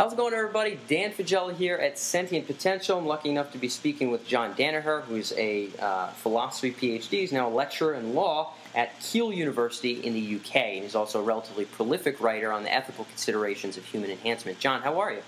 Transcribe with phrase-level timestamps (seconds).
[0.00, 0.78] How's it going, everybody?
[0.88, 2.96] Dan Faggella here at Sentient Potential.
[2.96, 7.10] I'm lucky enough to be speaking with John Danaher, who's a uh, philosophy PhD.
[7.10, 11.20] He's now a lecturer in law at Keele University in the UK, and he's also
[11.20, 14.58] a relatively prolific writer on the ethical considerations of human enhancement.
[14.58, 15.20] John, how are you?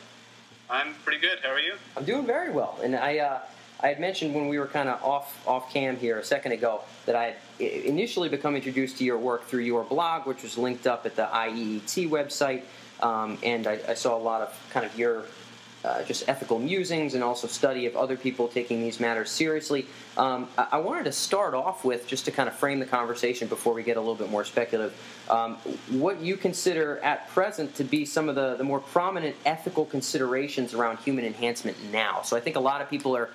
[0.71, 1.41] I'm pretty good.
[1.43, 1.75] How are you?
[1.95, 3.19] I'm doing very well, and I.
[3.19, 3.41] Uh,
[3.85, 6.83] I had mentioned when we were kind of off off cam here a second ago
[7.05, 10.87] that I had initially become introduced to your work through your blog, which was linked
[10.87, 12.63] up at the IEET website.
[13.03, 15.25] Um, and I, I, saw a lot of kind of your
[15.85, 19.87] uh, just ethical musings and also study of other people taking these matters seriously.
[20.17, 23.49] Um, I, I, wanted to start off with just to kind of frame the conversation
[23.49, 24.95] before we get a little bit more speculative.
[25.29, 25.57] Um,
[25.91, 30.73] what you consider at present to be some of the, the more prominent ethical considerations
[30.73, 32.23] around human enhancement now.
[32.23, 33.31] So I think a lot of people are,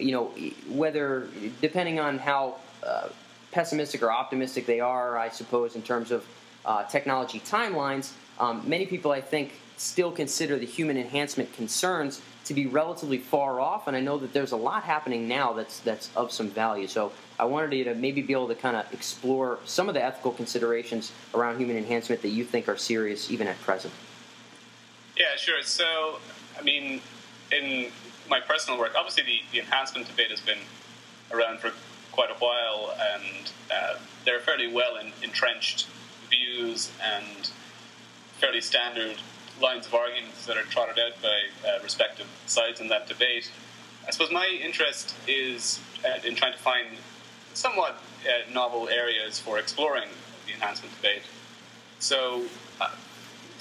[0.00, 0.32] you know,
[0.68, 1.28] whether
[1.60, 3.10] depending on how uh,
[3.52, 6.26] pessimistic or optimistic they are, I suppose, in terms of
[6.64, 12.54] uh, technology timelines um, many people, I think, still consider the human enhancement concerns to
[12.54, 16.10] be relatively far off, and I know that there's a lot happening now that's that's
[16.16, 16.88] of some value.
[16.88, 20.02] So I wanted you to maybe be able to kind of explore some of the
[20.02, 23.94] ethical considerations around human enhancement that you think are serious even at present.
[25.16, 25.62] Yeah, sure.
[25.62, 26.18] So,
[26.58, 27.00] I mean,
[27.52, 27.90] in
[28.28, 30.58] my personal work, obviously the, the enhancement debate has been
[31.30, 31.70] around for
[32.10, 35.86] quite a while, and uh, there are fairly well in, entrenched
[36.28, 37.50] views and
[38.42, 39.16] fairly standard
[39.60, 43.48] lines of arguments that are trotted out by uh, respective sides in that debate.
[44.06, 46.88] I suppose my interest is uh, in trying to find
[47.54, 50.08] somewhat uh, novel areas for exploring
[50.46, 51.22] the enhancement debate.
[52.00, 52.42] So,
[52.80, 52.90] uh,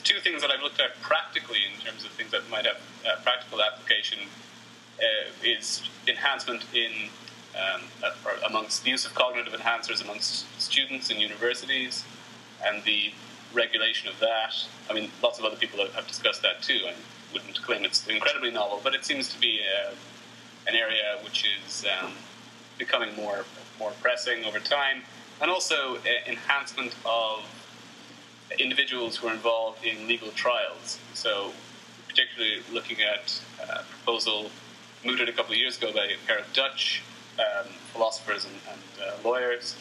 [0.04, 3.22] two things that I've looked at practically in terms of things that might have uh,
[3.22, 4.20] practical application
[5.44, 6.92] is enhancement in
[7.56, 7.82] um,
[8.48, 12.04] amongst the use of cognitive enhancers amongst students in universities
[12.64, 13.12] and the
[13.54, 14.54] regulation of that.
[14.90, 16.80] I mean, lots of other people have discussed that too.
[16.88, 16.94] I
[17.34, 19.96] wouldn't claim it's incredibly novel, but it seems to be a, uh,
[20.68, 22.14] an area which is um,
[22.78, 23.46] becoming more
[23.80, 25.02] more pressing over time,
[25.42, 25.98] and also
[26.28, 27.44] enhancement of
[28.60, 31.00] individuals who are involved in legal trials.
[31.14, 31.52] So,
[32.08, 34.52] particularly looking at a uh, proposal
[35.04, 37.02] mooted a couple of years ago by a pair of Dutch
[37.40, 39.76] um, philosophers and, and uh, lawyers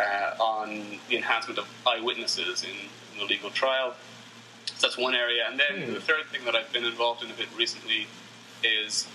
[0.00, 3.94] uh, on the enhancement of eyewitnesses in, in, the legal trial.
[4.66, 5.44] So that's one area.
[5.50, 5.94] And then mm.
[5.94, 8.06] the third thing that I've been involved in a bit recently
[8.62, 9.08] is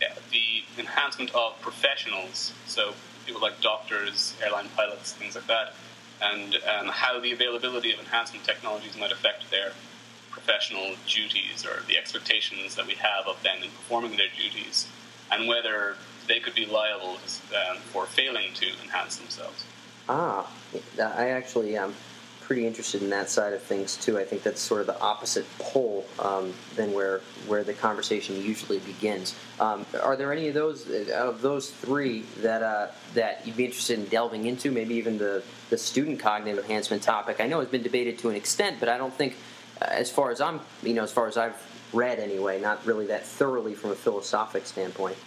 [0.00, 2.52] yeah, the enhancement of professionals.
[2.66, 2.94] So
[3.26, 5.74] people like doctors, airline pilots, things like that,
[6.22, 9.72] and um, how the availability of enhancement technologies might affect their
[10.30, 14.88] professional duties or the expectations that we have of them in performing their duties,
[15.30, 15.96] and whether
[16.26, 17.14] they could be liable
[17.54, 19.64] um, for failing to enhance themselves.
[20.08, 20.50] Ah,
[20.98, 21.94] I actually am
[22.48, 24.18] pretty interested in that side of things too.
[24.18, 28.78] I think that's sort of the opposite pole um, than where where the conversation usually
[28.78, 29.34] begins.
[29.60, 33.98] Um, are there any of those of those three that uh, that you'd be interested
[33.98, 34.70] in delving into?
[34.70, 37.38] Maybe even the the student cognitive enhancement topic.
[37.38, 39.36] I know it's been debated to an extent, but I don't think,
[39.82, 43.06] uh, as far as I'm you know, as far as I've read anyway, not really
[43.08, 45.18] that thoroughly from a philosophic standpoint.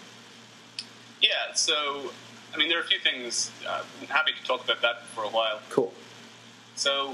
[1.21, 1.53] Yeah.
[1.53, 2.11] So
[2.53, 3.51] I mean, there are a few things.
[3.67, 5.61] Uh, I'm happy to talk about that for a while.
[5.69, 5.93] Cool.
[6.75, 7.13] So,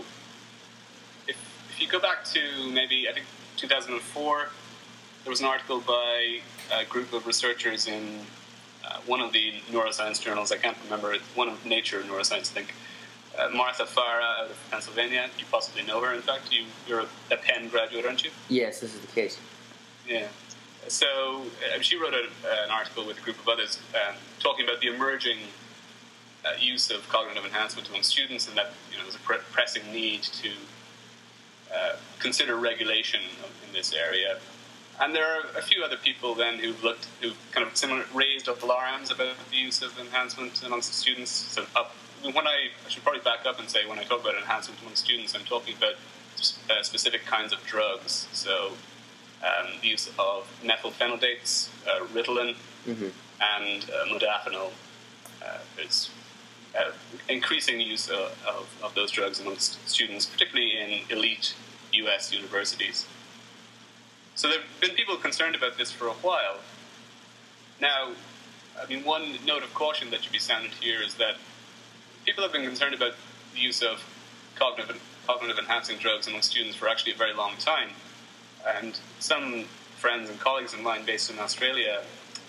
[1.28, 1.38] if,
[1.70, 3.26] if you go back to maybe, I think
[3.58, 4.50] 2004,
[5.24, 6.40] there was an article by
[6.74, 8.20] a group of researchers in
[8.86, 10.52] uh, one of the neuroscience journals.
[10.52, 11.22] I can't remember it.
[11.36, 12.74] One of Nature Neuroscience, I think.
[13.38, 15.30] Uh, Martha Farah out of Pennsylvania.
[15.38, 16.14] You possibly know her.
[16.14, 18.32] In fact, you, you're a, a Penn graduate, aren't you?
[18.50, 19.40] Yes, this is the case.
[20.08, 20.28] Yeah.
[20.88, 21.44] So
[21.76, 22.24] uh, she wrote a,
[22.64, 25.38] an article with a group of others um, talking about the emerging
[26.46, 29.84] uh, use of cognitive enhancement among students, and that you know there's a pre- pressing
[29.92, 30.52] need to
[31.76, 33.22] uh, consider regulation
[33.66, 34.38] in this area.
[35.00, 38.50] And there are a few other people then who've looked, who've kind of similar raised
[38.50, 41.30] up alarms about the use of enhancement amongst students.
[41.30, 41.92] So up,
[42.24, 44.96] when I, I should probably back up and say when I talk about enhancement among
[44.96, 45.96] students, I'm talking about
[46.70, 48.28] uh, specific kinds of drugs.
[48.34, 48.72] So
[49.44, 52.56] um, the use of methylphenidates, uh, Ritalin,
[52.88, 53.10] mm-hmm.
[53.42, 54.72] And uh, modafinil.
[55.44, 56.10] Uh, there's
[56.78, 56.92] uh,
[57.30, 61.56] increasing use of, of, of, those drugs amongst students, particularly in elite
[61.94, 62.34] U.S.
[62.34, 63.08] universities.
[64.36, 66.58] So there have been people concerned about this for a while.
[67.80, 68.12] Now,
[68.82, 71.36] I mean, one note of caution that should be sounded here is that
[72.26, 73.14] people have been concerned about
[73.54, 74.04] the use of
[74.56, 77.90] cognitive, cognitive enhancing drugs among students for actually a very long time.
[78.76, 82.02] And some friends and colleagues of mine based in Australia,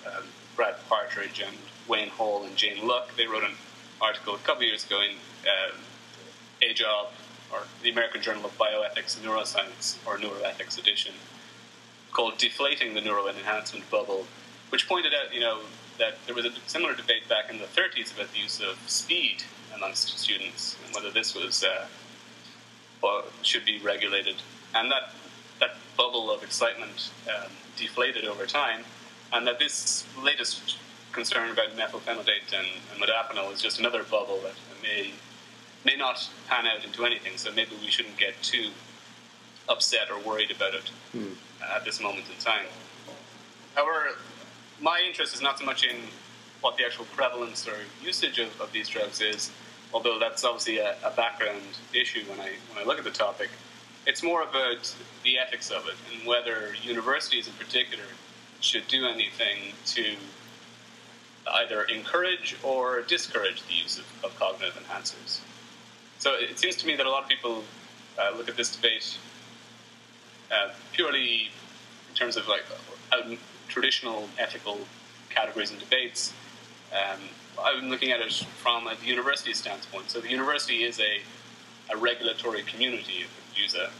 [0.07, 0.25] um,
[0.59, 1.57] Brad Partridge and
[1.87, 3.55] Wayne Hall and Jayne Lucke, they wrote an
[4.01, 5.15] article a couple years ago in
[5.47, 5.71] uh,
[6.61, 7.07] AJOB,
[7.53, 11.15] or the American Journal of Bioethics and Neuroscience, or Neuroethics edition,
[12.11, 14.27] called "Deflating the Neuro Enhancement Bubble,"
[14.71, 15.61] which pointed out, you know,
[15.97, 19.45] that there was a similar debate back in the 30s about the use of speed
[19.77, 21.87] amongst students and whether this was uh,
[23.43, 24.43] should be regulated,
[24.75, 25.13] and that
[25.61, 28.85] that bubble of excitement um, deflated over time,
[29.33, 30.79] and that this latest
[31.13, 35.13] concern about methylphenidate and, and modafinil is just another bubble that may
[35.85, 37.37] may not pan out into anything.
[37.37, 38.71] So maybe we shouldn't get too
[39.69, 41.33] upset or worried about it hmm.
[41.75, 42.67] at this moment in time.
[43.75, 44.17] However,
[44.81, 45.97] my interest is not so much in
[46.61, 49.51] what the actual prevalence or usage of, of these drugs is,
[49.93, 51.63] although that's obviously a, a, background
[51.95, 53.51] issue when I when I look at the topic.
[54.07, 58.05] It's more about the ethics of it and whether universities in particular
[58.61, 60.17] should do anything to
[61.55, 65.41] either encourage or discourage the use of, of cognitive enhancers.
[66.19, 67.65] So it seems to me that a lot of people
[68.19, 69.17] uh, look at this debate
[70.51, 71.51] uh, purely
[72.09, 72.65] in terms of like
[73.69, 74.81] traditional ethical
[75.31, 76.33] categories and debates.
[76.93, 77.21] Um,
[77.63, 80.11] I'm looking at it from a university standpoint.
[80.11, 81.21] So the university is a,
[81.93, 83.91] a regulatory community, if we use a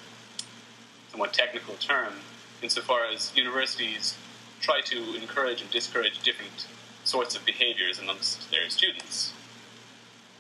[1.11, 2.15] somewhat technical term,
[2.63, 4.17] insofar as universities
[4.61, 6.67] try to encourage and discourage different
[7.05, 9.33] sorts of behaviors amongst their students.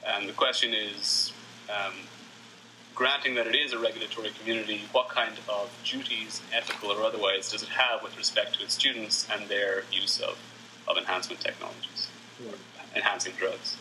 [0.07, 1.33] And the question is,
[1.69, 1.95] um,
[2.95, 7.63] granting that it is a regulatory community, what kind of duties, ethical or otherwise, does
[7.63, 10.37] it have with respect to its students and their use of,
[10.89, 12.09] of enhancement technologies,
[12.97, 13.77] enhancing drugs?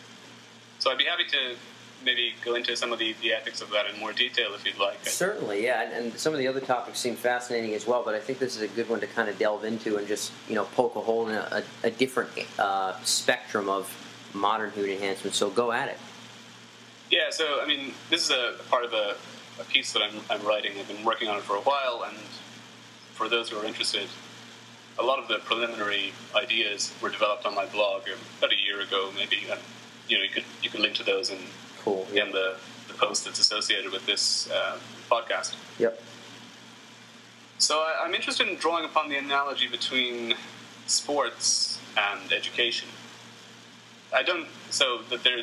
[0.78, 1.56] So I'd be happy to
[2.04, 4.78] maybe go into some of the, the ethics of that in more detail if you'd
[4.78, 5.04] like.
[5.06, 8.02] Certainly, yeah, and, and, some of the other topics seem fascinating as well.
[8.04, 10.32] But I think this is a good one to kind of delve into and just
[10.48, 13.92] you know poke a hole in a, a, a different uh, spectrum of
[14.34, 15.34] modern human enhancement.
[15.34, 15.98] So go at it.
[17.10, 19.16] Yeah, so I mean, this is a part of a,
[19.60, 20.72] a piece that I'm, I'm writing.
[20.78, 22.16] I've been working on it for a while, and
[23.14, 24.08] for those who are interested,
[24.98, 28.02] a lot of the preliminary ideas were developed on my blog
[28.38, 29.46] about a year ago, maybe.
[29.50, 29.60] And,
[30.08, 31.38] you know, you could you can link to those in
[31.88, 32.06] cool.
[32.12, 32.56] in the,
[32.88, 34.78] the post that's associated with this uh,
[35.10, 35.56] podcast.
[35.78, 36.00] Yep.
[37.58, 40.34] So I, I'm interested in drawing upon the analogy between
[40.86, 42.88] sports and education.
[44.14, 45.42] I don't so that there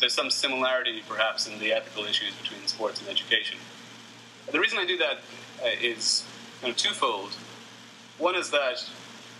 [0.00, 3.56] there's some similarity, perhaps, in the ethical issues between sports and education.
[4.50, 5.18] The reason I do that
[5.62, 6.26] uh, is
[6.60, 7.30] kind of twofold.
[8.18, 8.84] One is that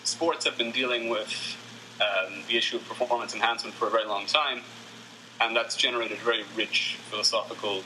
[0.05, 1.57] sports have been dealing with
[2.01, 4.63] um, the issue of performance enhancement for a very long time,
[5.43, 7.83] and that's generated very rich philosophical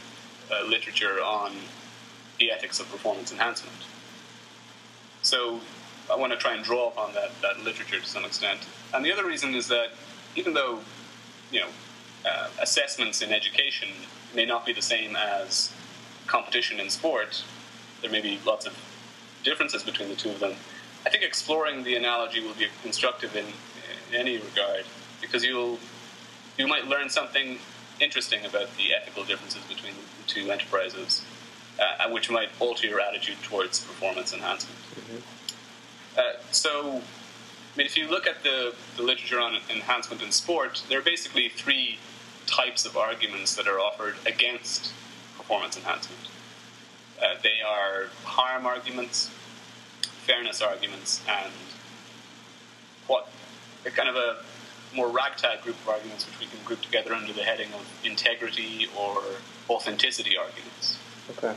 [0.50, 1.52] uh, literature on
[2.38, 3.76] the ethics of performance enhancement.
[5.22, 5.60] So
[6.12, 8.60] I want to try and draw upon that, that literature to some extent.
[8.94, 9.88] And the other reason is that
[10.36, 10.80] even though,
[11.50, 11.68] you know,
[12.26, 13.88] uh, assessments in education
[14.34, 15.72] may not be the same as
[16.26, 17.44] competition in sport.
[18.02, 18.76] There may be lots of
[19.44, 20.54] differences between the two of them.
[21.04, 24.84] I think exploring the analogy will be constructive in, in any regard
[25.20, 25.78] because you'll
[26.58, 27.58] you might learn something
[28.00, 31.24] interesting about the ethical differences between the two enterprises,
[31.78, 34.78] uh, which might alter your attitude towards performance enhancement.
[34.94, 36.18] Mm-hmm.
[36.18, 40.82] Uh, so, I mean, if you look at the, the literature on enhancement in sport,
[40.88, 41.98] there are basically three
[42.46, 44.92] types of arguments that are offered against
[45.36, 46.20] performance enhancement.
[47.20, 49.30] Uh, they are harm arguments,
[50.24, 51.52] fairness arguments, and
[53.06, 53.28] what
[53.94, 54.36] kind of a
[54.96, 58.88] more ragtag group of arguments which we can group together under the heading of integrity
[58.98, 59.18] or
[59.68, 60.98] authenticity arguments.
[61.30, 61.54] Okay.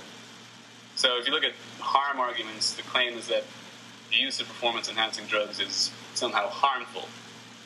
[0.96, 3.44] So if you look at harm arguments, the claim is that
[4.12, 7.08] the use of performance enhancing drugs is somehow harmful.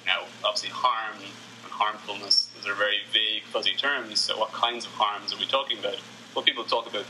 [0.06, 2.50] Now, obviously, harm and harmfulness.
[2.56, 4.20] Those are very vague, fuzzy terms.
[4.20, 6.00] So, what kinds of harms are we talking about?
[6.36, 7.06] Well, people talk about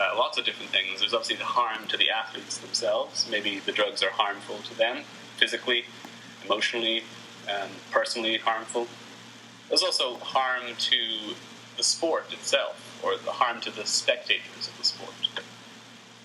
[0.00, 1.00] uh, lots of different things.
[1.00, 3.28] There's obviously the harm to the athletes themselves.
[3.30, 5.04] Maybe the drugs are harmful to them
[5.36, 5.84] physically,
[6.44, 7.04] emotionally,
[7.50, 8.86] um, personally harmful.
[9.68, 11.34] There's also harm to
[11.76, 15.14] the sport itself, or the harm to the spectators of the sport.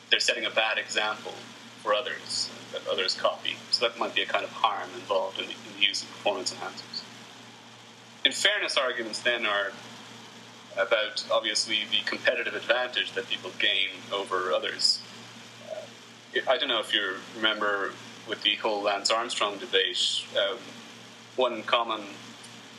[0.09, 1.33] They're setting a bad example
[1.81, 3.55] for others that others copy.
[3.71, 6.09] So that might be a kind of harm involved in the, in the use of
[6.09, 7.03] performance enhancers.
[8.25, 9.71] In fairness arguments then are
[10.77, 14.99] about obviously the competitive advantage that people gain over others.
[15.71, 17.91] Uh, I don't know if you remember
[18.27, 20.57] with the whole Lance Armstrong debate, um,
[21.35, 22.01] one common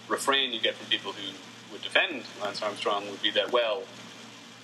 [0.09, 1.33] refrain you get from people who
[1.73, 3.83] would defend Lance Armstrong would be that, well,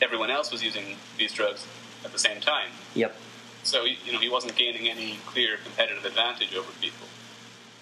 [0.00, 1.66] everyone else was using these drugs
[2.04, 2.68] at the same time.
[2.94, 3.14] Yep.
[3.62, 7.06] So, you know, he wasn't gaining any clear competitive advantage over people.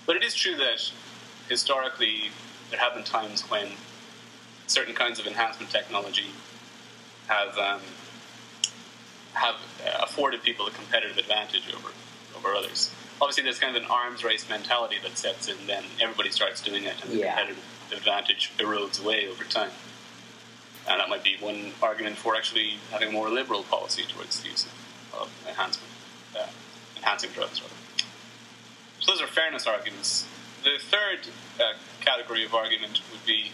[0.06, 0.90] But it is true that
[1.48, 2.30] historically
[2.70, 3.68] there have been times when
[4.66, 6.26] certain kinds of enhancement technology
[7.28, 7.80] have um,
[9.32, 11.88] have uh, afforded people a competitive advantage over
[12.36, 12.90] over others.
[13.20, 15.56] Obviously, there's kind of an arms race mentality that sets in.
[15.66, 17.36] Then everybody starts doing it, and the Yeah.
[17.36, 19.72] competitive advantage erodes away over time.
[20.88, 24.48] And that might be one argument for actually having a more liberal policy towards the
[24.48, 24.66] use
[25.12, 25.92] of, enhancement,
[26.38, 26.46] uh,
[26.96, 27.60] enhancing drugs.
[27.60, 27.74] Rather.
[29.00, 30.24] So those are fairness arguments.
[30.64, 31.28] The third
[31.60, 33.52] uh, category of argument would be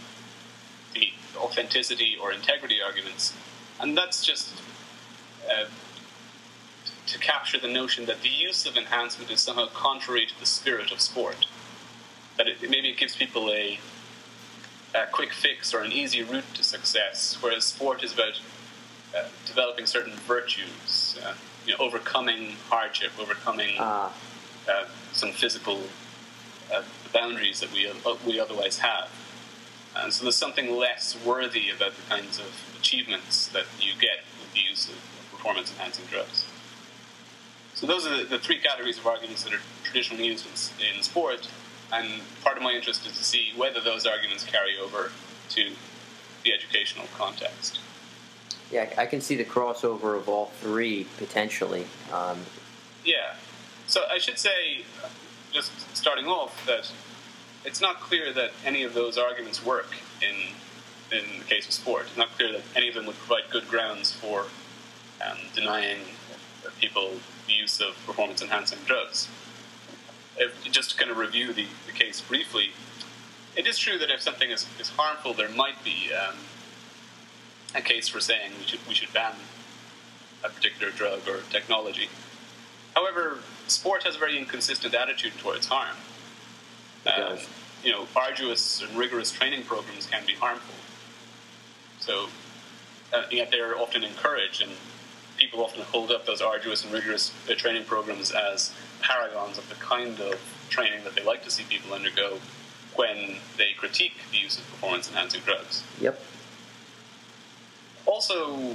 [0.95, 3.33] the authenticity or integrity arguments,
[3.81, 4.55] and that's just
[5.51, 5.67] uh,
[7.07, 10.91] to capture the notion that the use of enhancement is somehow contrary to the spirit
[10.93, 11.47] of sport.
[12.37, 13.79] That it, maybe it gives people a,
[14.95, 18.41] a quick fix or an easy route to success, whereas sport is about
[19.17, 21.35] uh, developing certain virtues, uh,
[21.65, 24.11] you know, overcoming hardship, overcoming Uh,
[24.69, 25.79] uh, some physical
[26.75, 26.83] uh,
[27.13, 29.09] boundaries that we uh, we otherwise have.
[29.95, 34.53] And so there's something less worthy about the kinds of achievements that you get with
[34.53, 34.97] the use of
[35.31, 36.45] performance enhancing drugs.
[37.77, 40.47] So those are the, the three categories of arguments that are traditionally used
[40.81, 41.47] in, in sport,
[41.93, 45.13] and part of my interest is to see whether those arguments carry over
[45.51, 45.71] to
[46.43, 47.81] the educational context.
[48.73, 51.87] yeah, I can see the crossover of all three potentially.
[52.13, 52.39] Um,
[53.05, 53.35] Yeah.
[53.87, 54.83] So I should say,
[55.53, 56.91] just starting off, that
[57.65, 59.91] it's not clear that any of those arguments work
[60.23, 60.55] in
[61.17, 62.07] in the case of sport.
[62.09, 64.47] It's not clear that any of them would provide good grounds for
[65.25, 65.99] um, denying
[66.81, 67.13] people
[67.47, 69.29] the use of performance-enhancing drugs.
[70.37, 72.71] If, just to kind of review the, the case briefly,
[73.57, 76.37] it is true that if something is, is harmful, there might be um,
[77.75, 79.33] a case for saying we should, we should ban
[80.45, 82.09] a particular drug or technology.
[82.95, 85.97] However, sport has a very inconsistent attitude towards harm.
[87.07, 87.39] Um,
[87.83, 90.75] you know, arduous and rigorous training programs can be harmful.
[92.01, 92.29] So,
[93.13, 94.73] uh, yet they're often encouraged, and
[95.37, 99.75] people often hold up those arduous and rigorous uh, training programs as paragons of the
[99.77, 102.39] kind of training that they like to see people undergo
[102.97, 105.85] when they critique the use of performance-enhancing drugs.
[106.01, 106.19] yep.
[108.07, 108.75] Also,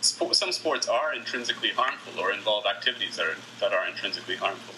[0.00, 4.74] some sports are intrinsically harmful or involve activities that are, that are intrinsically harmful.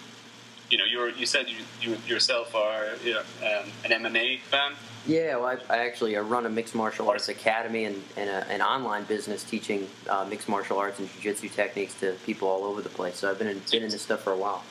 [0.71, 4.73] You know, you're, you said you, you yourself are you know, um, an MMA fan.
[5.07, 8.47] Yeah, well, I, I actually I run a mixed martial arts academy and, and a,
[8.49, 12.83] an online business teaching uh, mixed martial arts and jiu-jitsu techniques to people all over
[12.83, 13.16] the place.
[13.16, 14.62] So I've been in, been in this stuff for a while.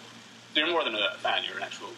[0.56, 1.44] You're more than a fan.
[1.48, 1.90] You're an actual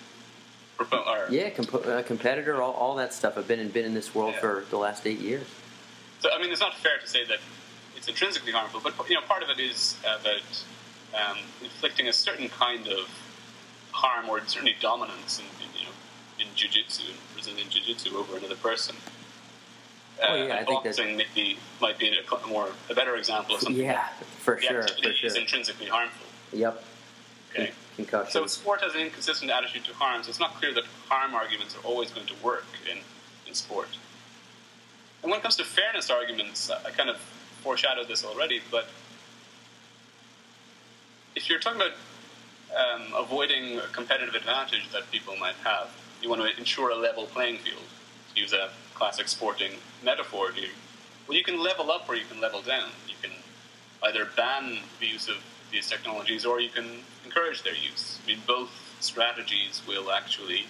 [0.80, 3.38] or, Yeah, comp- uh, competitor, all, all that stuff.
[3.38, 4.40] I've been in, been in this world Yeah.
[4.40, 5.46] for the last eight years.
[6.22, 7.38] So I mean, it's not fair to say that
[7.96, 10.64] it's intrinsically harmful, but you know, part of it is about
[11.14, 13.10] um, inflicting a certain kind of
[13.92, 15.92] harm or certainly dominance in, in you know
[16.40, 16.48] in
[17.44, 18.96] jiu-jitsu in jiu-jitsu over another person.
[20.24, 23.62] Oh, yeah, and I think that's- maybe might be a more a better example of
[23.62, 23.84] something.
[23.84, 24.08] Yeah,
[24.40, 26.28] for the sure, activity for is intrinsically harmful.
[26.54, 26.84] Yep.
[27.52, 27.72] Okay.
[27.96, 28.32] Concussion.
[28.32, 31.76] So sport has an inconsistent attitude to harm, so it's not clear that harm arguments
[31.76, 33.00] are always going to work in,
[33.48, 33.90] in sport.
[35.24, 37.18] And when it comes to fairness arguments, I kind of
[37.64, 38.88] foreshadowed this already, but
[41.36, 41.94] if you're talking about
[42.76, 45.90] um, avoiding a competitive advantage that people might have,
[46.22, 47.84] you want to ensure a level playing field,
[48.34, 49.74] to use a classic sporting
[50.04, 50.70] metaphor here.
[51.28, 52.90] Well, you can level up or you can level down.
[53.08, 53.32] You can
[54.04, 55.38] either ban the use of
[55.72, 58.20] these technologies or you can encourage their use.
[58.24, 60.66] I mean, both strategies will actually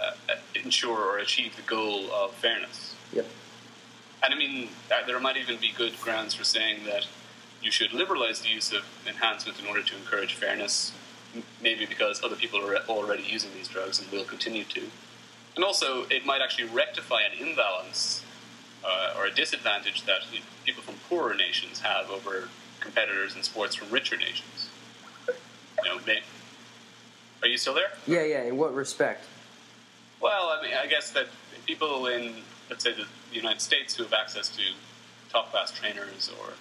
[0.00, 0.12] uh,
[0.54, 2.94] ensure or achieve the goal of fairness.
[3.12, 3.26] Yep.
[4.22, 7.06] And I mean, uh, there might even be good grounds for saying that
[7.62, 10.92] you should liberalize the use of enhancement in order to encourage fairness,
[11.62, 14.82] maybe because other people are already using these drugs and will continue to.
[15.56, 18.24] And also, it might actually rectify an imbalance
[18.84, 22.48] uh, or a disadvantage that you know, people from poorer nations have over
[22.80, 24.68] competitors in sports from richer nations.
[25.26, 25.34] You
[25.84, 26.20] know, may,
[27.42, 27.90] are you still there?
[28.06, 28.42] Yeah, yeah.
[28.42, 29.24] In what respect?
[30.20, 31.26] Well, I mean, I guess that
[31.66, 32.34] people in,
[32.70, 34.62] let's say, the, United States who have access to
[35.30, 36.52] top class trainers or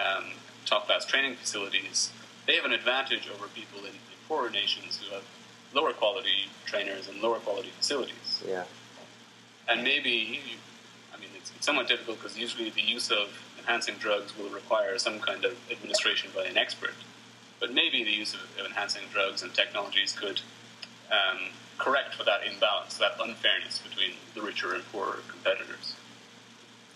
[0.00, 0.26] um,
[0.64, 2.12] top class training facilities,
[2.48, 5.22] they have an advantage over people in, in poorer nations who have
[5.74, 8.42] lower quality trainers and lower quality facilities.
[8.44, 8.64] Yeah.
[9.68, 10.40] And maybe,
[11.14, 13.28] I mean, it's, it's somewhat difficult because usually the use of
[13.58, 16.94] enhancing drugs will require some kind of administration by an expert.
[17.60, 20.40] But maybe the use of, of enhancing drugs and technologies could
[21.12, 25.96] um, correct for that imbalance, that unfairness between the richer and poorer competitors.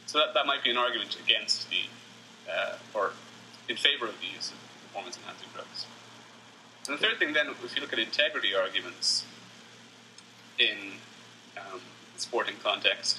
[0.06, 1.82] So that, that might be an argument against the,
[2.50, 3.12] uh, or
[3.68, 4.56] in favor of the use of
[4.92, 5.86] performance enhancing drugs.
[6.86, 9.24] And the third thing, then, if you look at integrity arguments
[10.58, 10.76] in
[11.56, 11.80] um,
[12.16, 13.18] sporting context,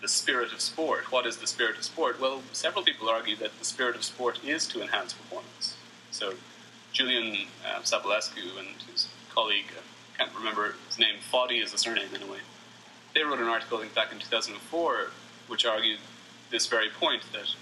[0.00, 1.10] the spirit of sport.
[1.12, 2.20] What is the spirit of sport?
[2.20, 5.76] Well, several people argue that the spirit of sport is to enhance performance.
[6.10, 6.34] So,
[6.92, 11.78] Julian uh, Savulescu and his colleague, I uh, can't remember his name, Foddy is the
[11.78, 12.40] surname anyway,
[13.14, 15.10] they wrote an article I think, back in 2004
[15.48, 15.98] which argued
[16.50, 17.54] this very point that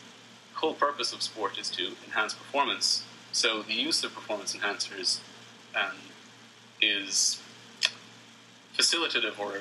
[0.60, 3.04] whole purpose of sport is to enhance performance.
[3.32, 5.20] So the use of performance enhancers
[5.74, 5.96] um,
[6.82, 7.40] is
[8.76, 9.54] facilitative or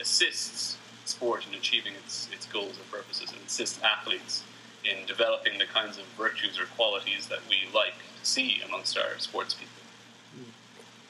[0.00, 0.76] assists
[1.06, 4.42] sport in achieving its, its goals or purposes and assists athletes
[4.84, 9.18] in developing the kinds of virtues or qualities that we like to see amongst our
[9.18, 9.72] sports people.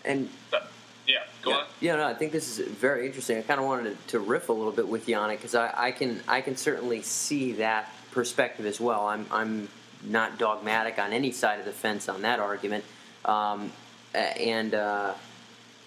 [0.04, 0.70] And but,
[1.06, 1.56] yeah, go yeah.
[1.56, 1.64] on.
[1.80, 3.38] Yeah, no, I think this is very interesting.
[3.38, 5.54] I kind of wanted to, to, riff a little bit with you on it because
[5.54, 9.06] I, I, can I can certainly see that perspective as well.
[9.06, 9.68] I'm I'm
[10.02, 12.82] not dogmatic on any side of the fence on that argument,
[13.26, 13.70] um,
[14.14, 15.12] and uh,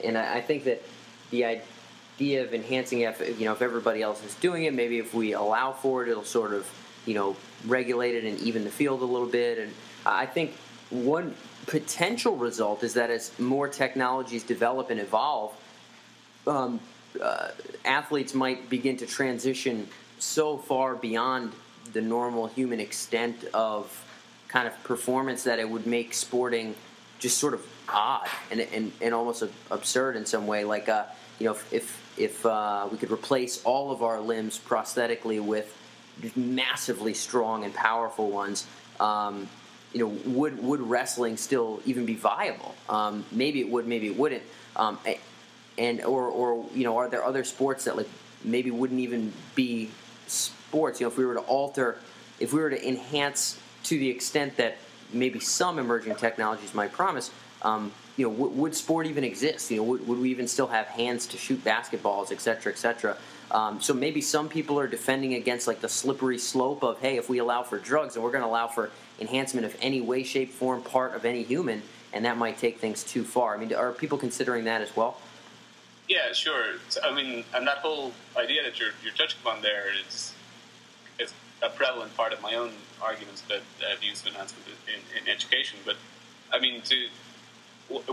[0.01, 0.83] and I think that
[1.31, 5.13] the idea of enhancing, if you know, if everybody else is doing it, maybe if
[5.13, 6.69] we allow for it, it'll sort of
[7.07, 9.57] you know regulate it and even the field a little bit.
[9.57, 9.73] And
[10.05, 10.53] I think
[10.91, 11.33] one
[11.65, 15.55] potential result is that as more technologies develop and evolve,
[16.45, 16.79] um,
[17.19, 17.49] uh,
[17.85, 19.87] athletes might begin to transition
[20.19, 21.53] so far beyond
[21.93, 24.05] the normal human extent of
[24.47, 26.75] kind of performance that it would make sporting
[27.19, 30.63] just sort of odd and, and, and almost absurd in some way.
[30.63, 31.05] Like, uh,
[31.39, 35.75] you know, if, if, if uh, we could replace all of our limbs prosthetically with
[36.35, 38.65] massively strong and powerful ones,
[38.99, 39.47] um,
[39.93, 42.75] you know, would would wrestling still even be viable?
[42.89, 44.43] Um, maybe it would, maybe it wouldn't.
[44.75, 44.99] Um,
[45.77, 48.09] and or or you know, are there other sports that like
[48.43, 49.89] maybe wouldn't even be
[50.69, 50.99] sports?
[50.99, 51.97] You know, if we were to alter,
[52.39, 54.77] if we were to enhance to the extent that
[55.11, 57.31] maybe some emerging technologies might promise.
[57.61, 59.71] Um, you know, w- would sport even exist?
[59.71, 62.77] You know, would, would we even still have hands to shoot basketballs, et cetera, et
[62.77, 63.17] cetera?
[63.51, 67.29] Um, so maybe some people are defending against like the slippery slope of, hey, if
[67.29, 70.51] we allow for drugs, and we're going to allow for enhancement of any way, shape,
[70.51, 71.81] form, part of any human,
[72.13, 73.55] and that might take things too far.
[73.55, 75.17] I mean, are people considering that as well?
[76.07, 76.75] Yeah, sure.
[77.03, 80.33] I mean, and that whole idea that you're, you're touching upon there is
[81.19, 85.29] is a prevalent part of my own arguments that uh, use of enhancement in, in,
[85.29, 85.79] education.
[85.85, 85.97] But
[86.51, 87.07] I mean, to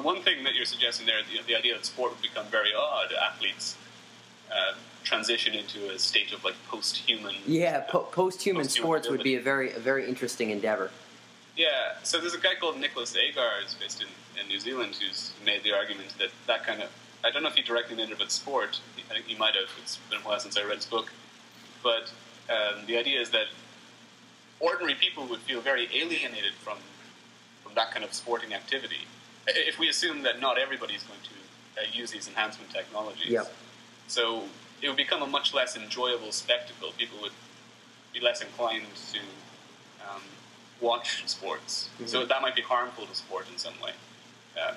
[0.01, 3.13] one thing that you're suggesting there, the, the idea that sport would become very odd,
[3.13, 3.77] athletes
[4.51, 7.37] uh, transition into a state of like post-human.
[7.47, 10.91] Yeah, po- post-human, post-human sports would be a very a very interesting endeavor.
[11.57, 15.33] Yeah, so there's a guy called Nicholas Agar, who's based in, in New Zealand, who's
[15.45, 16.91] made the argument that that kind of
[17.25, 18.81] I don't know if he directly made it about sport.
[19.11, 19.69] I think he might have.
[19.83, 21.13] It's been a while since I read his book,
[21.83, 22.13] but
[22.49, 23.47] um, the idea is that
[24.61, 26.79] ordinary people would feel very alienated from
[27.63, 29.07] from that kind of sporting activity
[29.47, 33.31] if we assume that not everybody is going to uh, use these enhancement technologies.
[33.31, 33.53] Yep.
[34.09, 34.45] So
[34.83, 36.93] it would become a much less enjoyable spectacle.
[36.99, 37.33] People would
[38.13, 39.19] be less inclined to
[40.09, 40.23] um,
[40.81, 41.89] watch sports.
[41.95, 42.07] Mm-hmm.
[42.07, 43.93] So that might be harmful to sport in some way.
[44.61, 44.77] Um,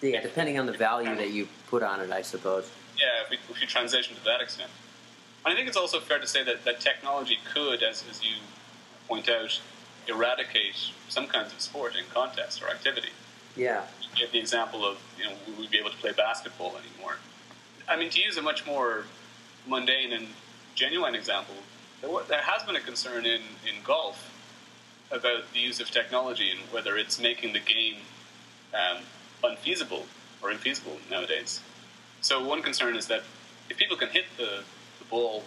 [0.00, 2.70] yeah, depending on the value that you put on it, I suppose.
[2.96, 4.70] Yeah, if, we, if you transition to that extent.
[5.44, 8.34] And I think it's also fair to say that, that technology could, as, as you
[9.06, 9.60] point out,
[10.06, 10.74] eradicate
[11.08, 13.10] some kinds of sport in contest or activity.
[13.56, 13.82] Yeah.
[14.16, 17.16] You have the example of, you know, would we be able to play basketball anymore.
[17.88, 19.04] I mean, to use a much more
[19.66, 20.26] mundane and
[20.74, 21.54] genuine example,
[22.02, 24.32] there has been a concern in, in golf
[25.10, 27.96] about the use of technology and whether it's making the game
[28.74, 29.02] um,
[29.42, 30.06] unfeasible
[30.42, 31.60] or infeasible nowadays.
[32.20, 33.22] So one concern is that
[33.70, 34.62] if people can hit the,
[35.10, 35.44] ball,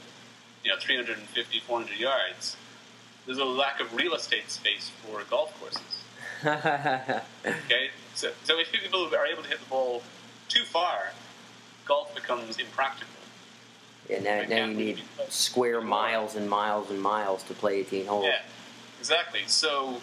[0.63, 2.56] you know, 350, 400 yards,
[3.26, 5.82] there's a lack of real estate space for golf courses.
[7.45, 10.02] okay, so, so if people are able to hit the ball
[10.50, 11.12] too far,
[11.86, 13.08] golf becomes impractical.
[14.10, 18.26] Yeah, now, now you need square miles and miles and miles to play 18 holes.
[18.26, 18.41] Yeah,
[19.00, 19.41] exactly.
[19.47, 20.02] So,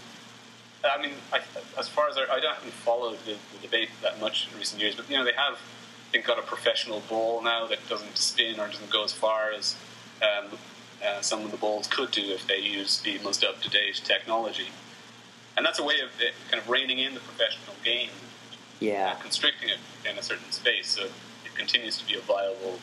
[0.85, 1.41] I mean, I,
[1.79, 4.95] as far as I, I haven't followed the, the, debate that much in recent years,
[4.95, 5.59] but you know, they have,
[6.13, 9.77] Think, got a professional ball now that doesn't spin or doesn't go as far as
[10.23, 10.59] um,
[11.07, 14.01] uh, some of the balls could do if they use the most up to date
[14.05, 14.69] technology.
[15.57, 18.11] And that's a way of it, kind of reining in the professional game,
[18.81, 20.89] yeah, uh, constricting it in a certain space.
[20.89, 22.79] So it continues to be a viable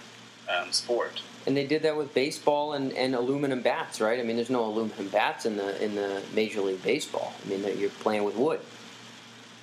[0.49, 1.21] um, sport.
[1.47, 4.19] And they did that with baseball and, and aluminum bats, right?
[4.19, 7.33] I mean, there's no aluminum bats in the in the Major League Baseball.
[7.45, 8.59] I mean, you're playing with wood.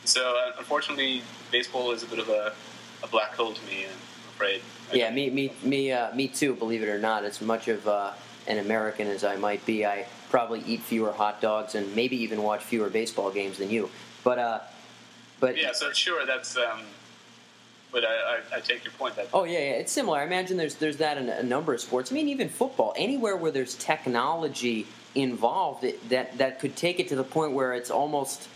[0.04, 2.52] So uh, unfortunately, baseball is a bit of a,
[3.02, 3.84] a black hole to me.
[3.84, 3.90] I'm
[4.30, 4.62] afraid.
[4.92, 6.54] Yeah, me me me uh, me too.
[6.54, 8.12] Believe it or not, as much of uh,
[8.46, 12.42] an American as I might be, I probably eat fewer hot dogs and maybe even
[12.42, 13.90] watch fewer baseball games than you.
[14.24, 14.60] But uh,
[15.40, 16.82] but yeah, so sure, that's um,
[17.90, 19.28] but I, I, I, take your point that.
[19.32, 20.18] Oh yeah, yeah, it's similar.
[20.18, 22.10] I imagine there's there's that in a number of sports.
[22.10, 22.94] I mean, even football.
[22.96, 27.74] Anywhere where there's technology involved, it, that that could take it to the point where
[27.74, 28.48] it's almost.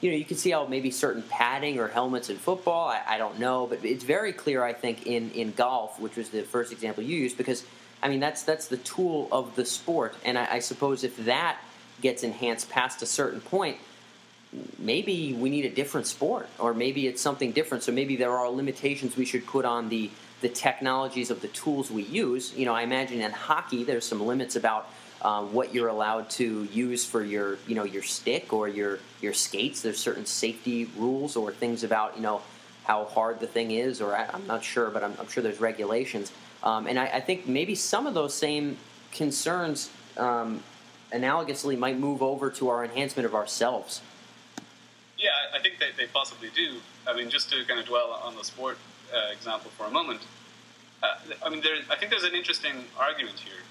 [0.00, 2.88] You know, you can see how maybe certain padding or helmets in football.
[2.88, 4.62] I, I don't know, but it's very clear.
[4.62, 7.64] I think in in golf, which was the first example you used, because
[8.02, 11.58] I mean that's that's the tool of the sport, and I, I suppose if that
[12.00, 13.76] gets enhanced past a certain point,
[14.78, 17.82] maybe we need a different sport, or maybe it's something different.
[17.82, 21.90] So maybe there are limitations we should put on the the technologies of the tools
[21.90, 22.54] we use.
[22.56, 24.88] You know, I imagine in hockey there's some limits about
[25.22, 29.34] um, what you're allowed to use for your you know your stick or your your
[29.34, 29.82] skates.
[29.82, 32.42] There's certain safety rules or things about you know
[32.84, 35.60] how hard the thing is, or I, am not sure, but I'm, I'm, sure there's
[35.60, 36.32] regulations.
[36.62, 38.78] Um, and I, I, think maybe some of those same
[39.12, 40.62] concerns um,
[41.12, 44.00] analogously might move over to our enhancement of ourselves.
[45.18, 46.78] Yeah, I think that they possibly do.
[47.06, 48.78] I mean, just to kind of dwell on the sport
[49.14, 50.22] uh, example for a moment,
[51.02, 53.62] uh, I mean, there, I think there's an interesting argument here.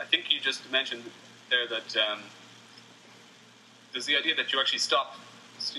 [0.00, 1.04] I think you just mentioned
[1.50, 2.20] there that um,
[3.92, 5.16] there's the idea that you actually stop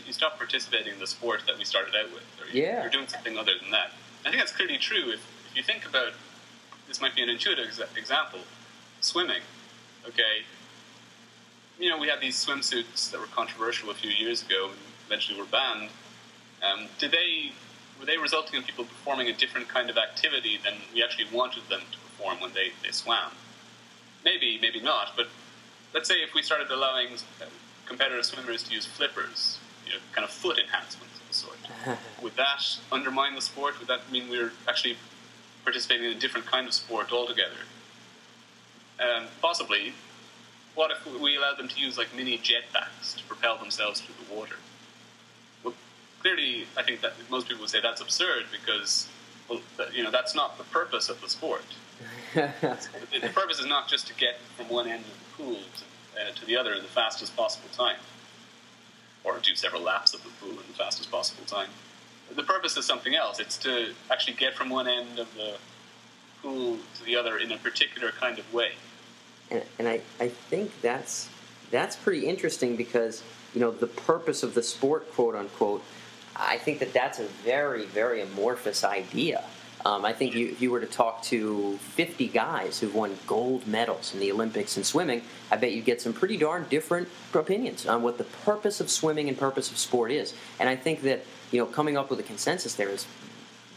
[0.05, 2.81] you stop participating in the sport that we started out with, or you, yeah.
[2.81, 3.91] you're doing something other than that.
[4.25, 5.11] I think that's clearly true.
[5.11, 6.13] If, if you think about
[6.87, 8.39] this, might be an intuitive exa- example:
[9.01, 9.41] swimming.
[10.07, 10.45] Okay,
[11.79, 15.39] you know, we had these swimsuits that were controversial a few years ago and eventually
[15.39, 15.89] were banned.
[16.61, 17.51] Um, did they
[17.99, 21.63] were they resulting in people performing a different kind of activity than we actually wanted
[21.69, 23.31] them to perform when they, they swam?
[24.23, 25.11] Maybe, maybe not.
[25.15, 25.27] But
[25.93, 27.09] let's say if we started allowing
[27.41, 27.45] uh,
[27.85, 31.57] competitive swimmers to use flippers, you know, kind of foot enhancements of the sort,
[32.21, 33.79] would that undermine the sport?
[33.79, 34.97] Would that mean we're actually
[35.63, 37.63] participating in a different kind of sport altogether?
[38.99, 39.93] Um, possibly,
[40.75, 44.33] what if we allowed them to use like mini jetpacks to propel themselves through the
[44.33, 44.55] water?
[45.63, 45.73] Well,
[46.21, 49.07] clearly, I think that most people would say that's absurd because,
[49.49, 49.61] well,
[49.93, 51.65] you know, that's not the purpose of the sport.
[52.33, 56.31] The purpose is not just to get from one end of the pool to, uh,
[56.35, 57.97] to the other in the fastest possible time,
[59.23, 61.69] or do several laps of the pool in the fastest possible time.
[62.35, 63.39] The purpose is something else.
[63.39, 65.57] It's to actually get from one end of the
[66.41, 68.73] pool to the other in a particular kind of way
[69.53, 71.29] and, and I, I think that's
[71.71, 75.83] that's pretty interesting because you know the purpose of the sport, quote unquote.
[76.35, 79.43] I think that that's a very very amorphous idea.
[79.85, 83.67] Um, I think you, if you were to talk to 50 guys who've won gold
[83.67, 87.85] medals in the Olympics in swimming, I bet you'd get some pretty darn different opinions
[87.85, 90.33] on what the purpose of swimming and purpose of sport is.
[90.59, 93.05] And I think that you know coming up with a consensus there is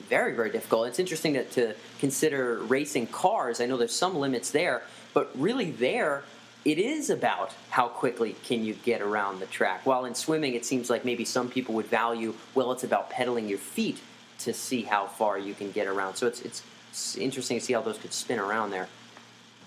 [0.08, 0.86] very very difficult.
[0.86, 3.60] It's interesting to, to consider racing cars.
[3.60, 6.22] I know there's some limits there, but really, there,
[6.64, 9.84] it is about how quickly can you get around the track.
[9.86, 13.48] While in swimming, it seems like maybe some people would value, well, it's about pedaling
[13.48, 14.00] your feet
[14.38, 16.16] to see how far you can get around.
[16.16, 16.62] So it's, it's
[17.16, 18.88] interesting to see how those could spin around there.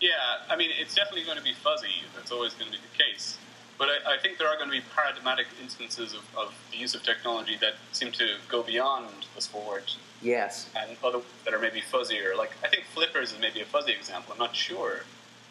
[0.01, 0.09] Yeah,
[0.49, 2.03] I mean, it's definitely going to be fuzzy.
[2.15, 3.37] That's always going to be the case.
[3.77, 6.95] But I, I think there are going to be paradigmatic instances of, of, the use
[6.95, 9.95] of technology that seem to go beyond the sport.
[10.21, 10.69] Yes.
[10.75, 12.37] And other that are maybe fuzzier.
[12.37, 14.33] Like, I think flippers is maybe a fuzzy example.
[14.33, 15.01] I'm not sure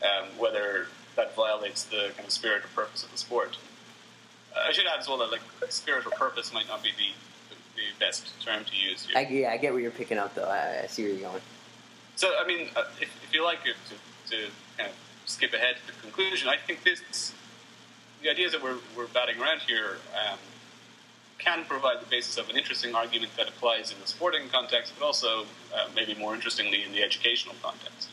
[0.02, 3.56] um, whether that violates the kind of spirit or purpose of the sport.
[4.54, 7.12] Uh, I should add as well that like spirit or purpose might not be the
[7.78, 9.06] the best term to use.
[9.06, 9.16] Here.
[9.16, 10.44] I, yeah, I get where you're picking up though.
[10.44, 11.42] I, I see where you're going.
[12.16, 13.72] So I mean, uh, if, if, you like to,
[14.30, 14.36] to
[14.76, 17.32] kind of skip ahead to the conclusion, I think this
[18.22, 20.38] the ideas that we're, we're batting around here um,
[21.38, 25.04] can provide the basis of an interesting argument that applies in the sporting context, but
[25.06, 28.08] also uh, maybe more interestingly in the educational context.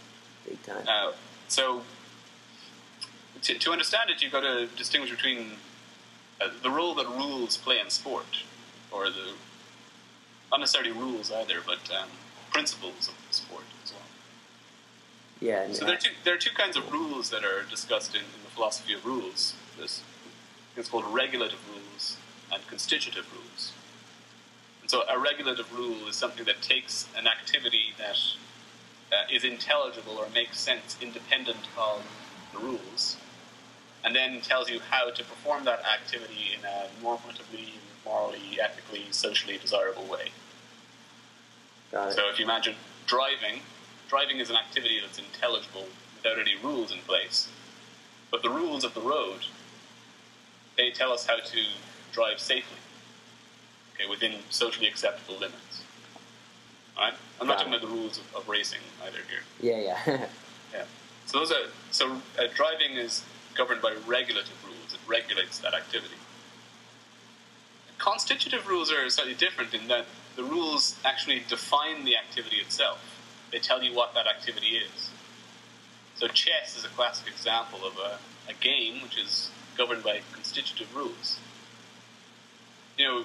[0.48, 0.86] Big time.
[0.88, 1.14] Uh,
[1.48, 1.82] so,
[3.42, 5.54] to, to understand it, you've got to distinguish between
[6.40, 8.44] uh, the role that rules play in sport,
[8.92, 9.34] or the
[10.52, 12.10] not necessarily rules either, but um,
[12.52, 14.02] principles of the sport as well.
[15.42, 15.72] Yeah.
[15.74, 18.42] So there are two there are two kinds of rules that are discussed in, in
[18.44, 19.56] the philosophy of rules.
[19.78, 20.02] This
[20.78, 22.18] it's called regulative rules
[22.52, 23.74] and constitutive rules.
[24.82, 28.18] And so a regulative rule is something that takes an activity that
[29.12, 32.04] uh, is intelligible or makes sense independent of
[32.54, 33.18] the rules,
[34.06, 37.72] and then tells you how to perform that activity in a normatively,
[38.06, 40.30] morally, ethically, socially desirable way.
[41.92, 42.76] So if you imagine
[43.08, 43.62] driving,
[44.10, 45.88] driving is an activity that's intelligible
[46.18, 47.48] without any rules in place.
[48.30, 49.46] But the rules of the road,
[50.78, 51.60] they tell us how to
[52.12, 52.78] drive safely,
[53.96, 55.84] okay, within socially acceptable limits.
[56.98, 57.14] Right?
[57.40, 59.42] I'm not talking about the rules of, of, racing either here.
[59.62, 60.28] Yeah, yeah.
[60.74, 60.84] yeah.
[61.26, 63.24] So those are so uh, driving is
[63.56, 64.94] governed by regulative rules.
[64.94, 66.16] It regulates that activity.
[67.98, 73.00] constitutive rules are slightly different in that the rules actually define the activity itself.
[73.52, 75.10] They tell you what that activity is.
[76.16, 80.94] So chess is a classic example of a, a game which is governed by constitutive
[80.96, 81.40] rules.
[82.98, 83.24] You know,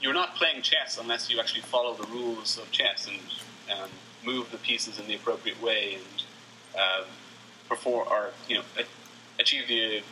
[0.00, 3.18] you're not playing chess unless you actually follow the rules of chess and
[4.24, 6.24] move the pieces in the appropriate way and
[6.74, 7.06] um,
[7.68, 8.62] perform or you know
[9.38, 10.02] achieve the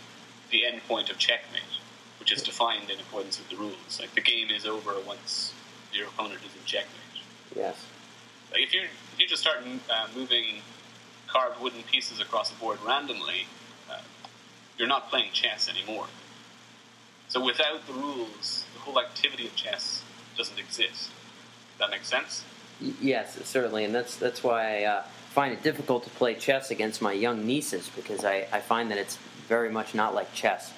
[0.51, 1.63] the end point of checkmate,
[2.21, 3.99] which is defined in accordance with the rules.
[4.01, 5.53] Like the game is over once
[5.93, 7.23] your opponent is in checkmate.
[7.55, 7.85] Yes.
[8.53, 9.59] Like if you if you just start
[9.91, 10.63] uh, moving
[11.27, 13.47] carved wooden pieces across the board randomly,
[13.91, 13.99] uh,
[14.79, 16.07] you're not playing chess anymore.
[17.29, 20.03] So without the rules, the whole activity of chess
[20.37, 21.11] doesn't exist.
[21.11, 22.45] Does That makes sense.
[23.01, 25.03] Yes, certainly, and that's that's why I uh,
[25.37, 28.97] find it difficult to play chess against my young nieces because I, I find that
[28.97, 29.17] it's
[29.49, 30.73] very much not like chess.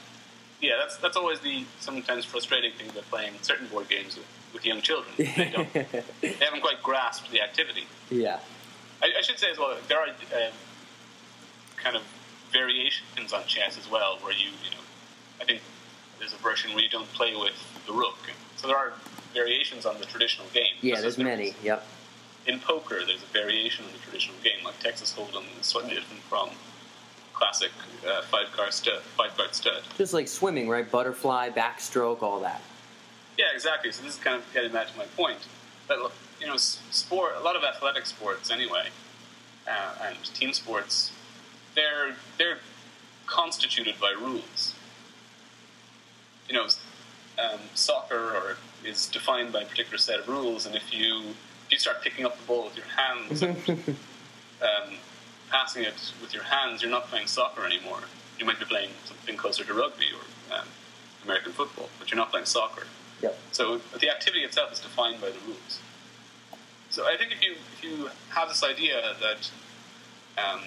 [0.61, 4.67] Yeah, that's that's always the sometimes frustrating thing about playing certain board games with, with
[4.67, 5.15] young children.
[5.17, 5.73] They, don't,
[6.21, 7.87] they haven't quite grasped the activity.
[8.11, 8.41] Yeah.
[9.01, 10.51] I, I should say as well, there are uh,
[11.77, 12.03] kind of
[12.53, 14.83] variations on chess as well, where you, you know,
[15.41, 15.61] I think
[16.19, 17.55] there's a version where you don't play with
[17.87, 18.19] the rook.
[18.57, 18.95] So there are
[19.35, 20.75] variations on the traditional game.
[20.81, 21.55] Yeah, there's many.
[21.63, 21.87] Yep.
[22.49, 26.23] In poker, there's a variation on the traditional game, like Texas Hold'em is slightly different
[26.23, 26.49] from
[27.35, 27.71] classic
[28.09, 29.03] uh, five card stud.
[29.19, 29.83] Five card stud.
[29.99, 30.91] Just like swimming, right?
[30.91, 32.63] Butterfly, backstroke, all that.
[33.37, 33.93] Yeah, exactly.
[33.93, 35.39] So this is kind of getting back to my point.
[35.89, 35.99] That
[36.41, 38.89] you know, sport, a lot of athletic sports anyway,
[39.69, 41.13] uh, and team sports,
[41.75, 42.59] they're they're
[43.27, 44.75] constituted by rules.
[46.49, 46.67] You know,
[47.39, 51.35] um, soccer or is defined by a particular set of rules, and if you
[51.71, 53.57] you start picking up the ball with your hands and
[54.63, 54.95] um,
[55.51, 58.01] passing it with your hands, you're not playing soccer anymore.
[58.39, 60.67] You might be playing something closer to rugby or um,
[61.25, 62.87] American football, but you're not playing soccer.
[63.23, 63.39] Yep.
[63.53, 65.81] So the activity itself is defined by the rules.
[66.91, 69.51] So I think if you if you have this idea that
[70.39, 70.63] um,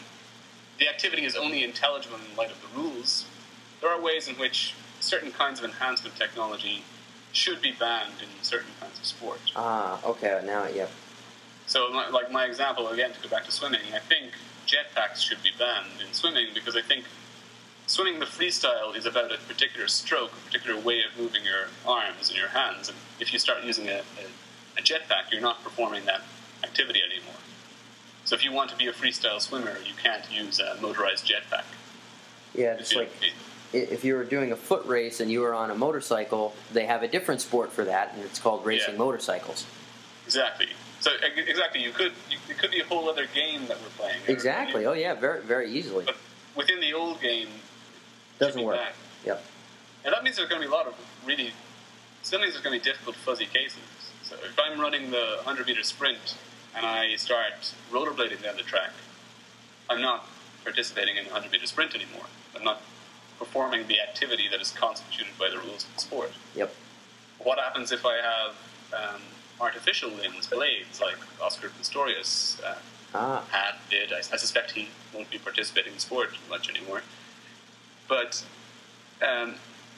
[0.80, 3.26] the activity is only intelligible in light of the rules,
[3.80, 6.84] there are ways in which certain kinds of enhancement technology
[7.34, 9.40] should be banned in certain kinds of sport.
[9.56, 10.42] Ah, okay.
[10.46, 10.90] Now, yep.
[11.68, 14.34] So, like my example again, to go back to swimming, I think
[14.68, 17.06] jetpacks should be banned in swimming because I think
[17.88, 22.30] swimming the freestyle is about a particular stroke, a particular way of moving your arms
[22.30, 22.90] and your hands.
[22.90, 26.22] And if you start using a, a, a jetpack, you're not performing that
[26.64, 27.40] activity anymore.
[28.26, 31.64] So, if you want to be a freestyle swimmer, you can't use a motorized jetpack.
[32.54, 33.12] Yeah, it's like
[33.74, 37.04] if you were doing a foot race and you were on a motorcycle, they have
[37.04, 39.00] a different sport for that, and it's called racing Yeah.
[39.00, 39.66] motorcycles.
[40.26, 40.68] Exactly.
[41.00, 44.20] So, exactly, you could you, it could be a whole other game that we're playing.
[44.28, 44.86] Exactly.
[44.86, 45.16] Oh, yeah.
[45.16, 46.06] Very, very easily.
[46.06, 46.16] But
[46.56, 47.48] within the old game,
[48.38, 48.78] Doesn't work.
[48.78, 48.94] banned.
[49.26, 49.44] Yep.
[50.06, 50.94] And that means there's going to be a lot of
[51.26, 51.54] really,
[52.22, 53.80] some means there's going to be difficult fuzzy cases.
[54.24, 56.36] So if I'm running the 100 meter sprint
[56.76, 58.92] and I start rollerblading down the track,
[59.90, 60.28] I'm not
[60.64, 62.26] participating in the 100 meter sprint anymore.
[62.56, 62.82] I'm not
[63.42, 66.32] performing the activity that is constituted by the rules of the sport.
[66.56, 66.72] Yep.
[67.40, 68.54] What happens if I have
[68.94, 69.22] um,
[69.60, 72.76] artificial limbs, blades, like Oscar Pistorius uh,
[73.14, 74.14] Ah, had did.
[74.14, 77.02] I, I suspect he won't be participating in the sport much anymore.
[78.08, 78.44] But
[79.22, 79.56] um,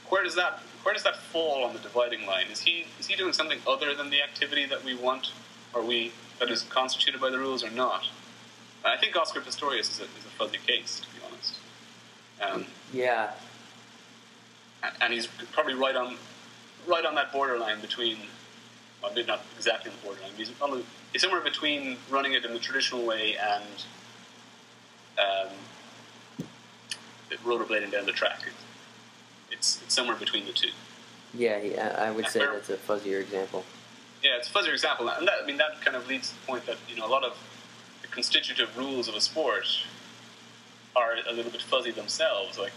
[0.09, 2.47] where does that where does that fall on the dividing line?
[2.51, 5.31] Is he is he doing something other than the activity that we want,
[5.75, 8.07] or we that is constituted by the rules, or not?
[8.83, 11.55] I think Oscar Pistorius is a, is a fuzzy case, to be honest.
[12.41, 13.31] Um, yeah.
[14.83, 16.17] and- and he's probably right on
[16.87, 18.17] right on that borderline between
[19.01, 22.43] well maybe not exactly on the borderline he's, on the, he's somewhere between running it
[22.45, 23.85] in the traditional way and
[25.19, 26.47] um,
[27.45, 28.39] rollerblading down the track
[29.51, 30.69] it's, it's somewhere between the two
[31.33, 33.63] Yeah, I would say that's a fuzzier example.
[34.21, 36.45] yeah it's a fuzzier example and that, I mean that kind of leads to the
[36.45, 37.37] point that you know a lot of
[38.01, 39.65] the constitutive rules of a sport
[40.95, 42.71] are a little bit fuzzy themselves like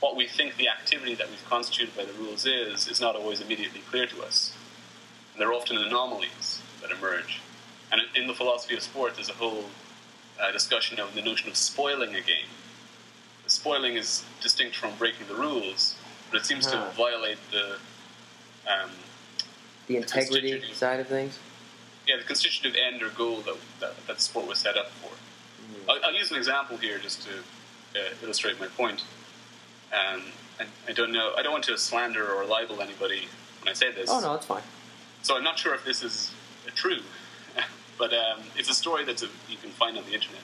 [0.00, 3.40] what we think the activity that we've constituted by the rules is is not always
[3.40, 4.52] immediately clear to us.
[5.32, 7.40] And there are often anomalies that emerge.
[7.90, 9.64] And in the philosophy of sport, there's a whole
[10.40, 12.46] uh, discussion of the notion of spoiling a game.
[13.44, 15.96] The spoiling is distinct from breaking the rules,
[16.30, 16.70] but it seems Ah.
[16.90, 17.78] to violate the
[18.72, 18.90] um,
[19.88, 21.38] The integrity constitutive- side of things.
[22.06, 25.10] yeah the constitutive end or goal that that, that the sport was set up for.
[25.90, 27.30] I'll, I'll use an example here just to
[27.94, 29.04] uh, illustrate my point.
[29.92, 30.22] Um,
[30.60, 31.32] I, I don't know.
[31.36, 33.28] I don't want to slander or libel anybody
[33.60, 34.10] when I say this.
[34.10, 34.62] Oh no, it's fine.
[35.22, 36.32] So I'm not sure if this is
[36.66, 37.00] uh, true,
[37.98, 40.40] but um, it's a story that you can find on the internet.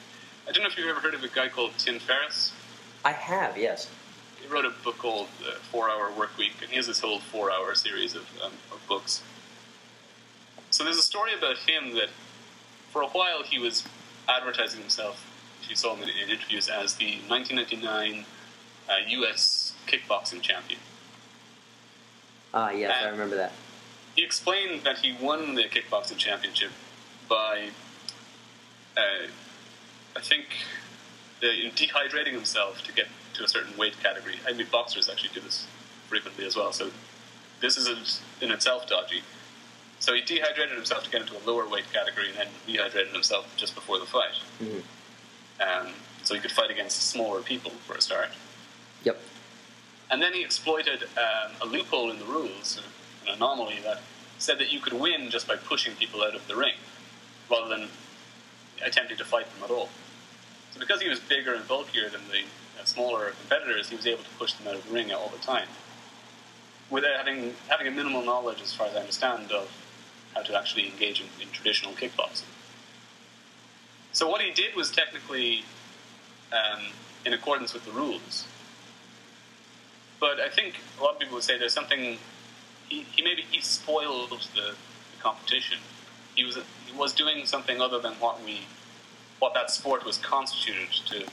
[0.49, 2.53] I don't know if you've ever heard of a guy called Tim Ferriss.
[3.05, 3.91] I have, yes.
[4.41, 7.19] he wrote a book called uh, Four Hour Work Week, and he has this whole
[7.19, 9.23] four hour series of, um, of books.
[10.71, 12.09] So there's a story about him that
[12.91, 13.85] for a while he was
[14.29, 15.31] advertising himself,
[15.69, 18.25] you saw him in, in interviews, as the 1999
[18.89, 19.73] uh, U.S.
[19.87, 20.81] kickboxing champion.
[22.53, 23.53] Ah, yes, And- I remember that.
[24.17, 26.71] He explained that he won the kickboxing championship
[27.29, 27.71] by,
[28.97, 29.27] uh,
[30.17, 30.47] I think,
[31.43, 34.37] dehydrating himself to get to a certain weight category.
[34.47, 35.67] I mean, boxers actually do this
[36.09, 36.73] frequently as well.
[36.73, 36.93] So
[37.61, 39.23] this is in itself dodgy.
[39.99, 43.53] So he dehydrated himself to get into a lower weight category, and then rehydrated himself
[43.57, 44.83] just before the fight, Mhm.
[45.61, 48.31] Um, so he could fight against smaller people for a start.
[49.05, 49.21] Yep.
[50.11, 52.81] And then he exploited um, a loophole in the rules,
[53.27, 54.01] an anomaly that
[54.39, 56.75] said that you could win just by pushing people out of the ring,
[57.51, 57.89] rather than
[58.85, 59.89] attempting to fight them at all.
[60.73, 62.43] So because he was bigger and bulkier than the
[62.81, 65.39] uh, smaller competitors, he was able to push them out of the ring all the
[65.39, 65.69] time,
[66.91, 69.71] without having having a minimal knowledge, as far as I understand, of
[70.35, 72.51] how to actually engage in, in traditional kickboxing.
[74.15, 75.65] So what he did was technically
[76.53, 76.85] um,
[77.27, 78.47] in accordance with the rules.
[80.21, 82.19] But I think a lot of people would say there's something.
[82.89, 84.75] He, he maybe he spoiled the, the
[85.21, 85.79] competition.
[86.37, 88.61] He was he was doing something other than what we
[89.41, 91.27] what that sport was constituted to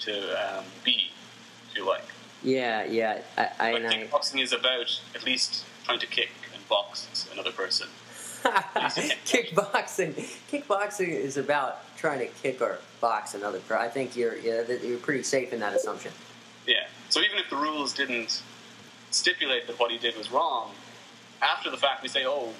[0.00, 1.12] to um, be,
[1.70, 2.04] if you like.
[2.42, 3.20] Yeah, yeah.
[3.38, 7.28] I, I, But and I kickboxing is about at least trying to kick and box
[7.32, 7.86] another person.
[9.24, 10.14] kickboxing.
[10.50, 13.60] Kickboxing is about trying to kick or box another.
[13.60, 16.12] pro- I think you're yeah, you're pretty safe in that assumption.
[16.66, 16.86] Yeah.
[17.08, 18.42] So even if the rules didn't
[19.10, 20.70] stipulate that what he did was wrong,
[21.40, 22.50] after the fact we say, oh,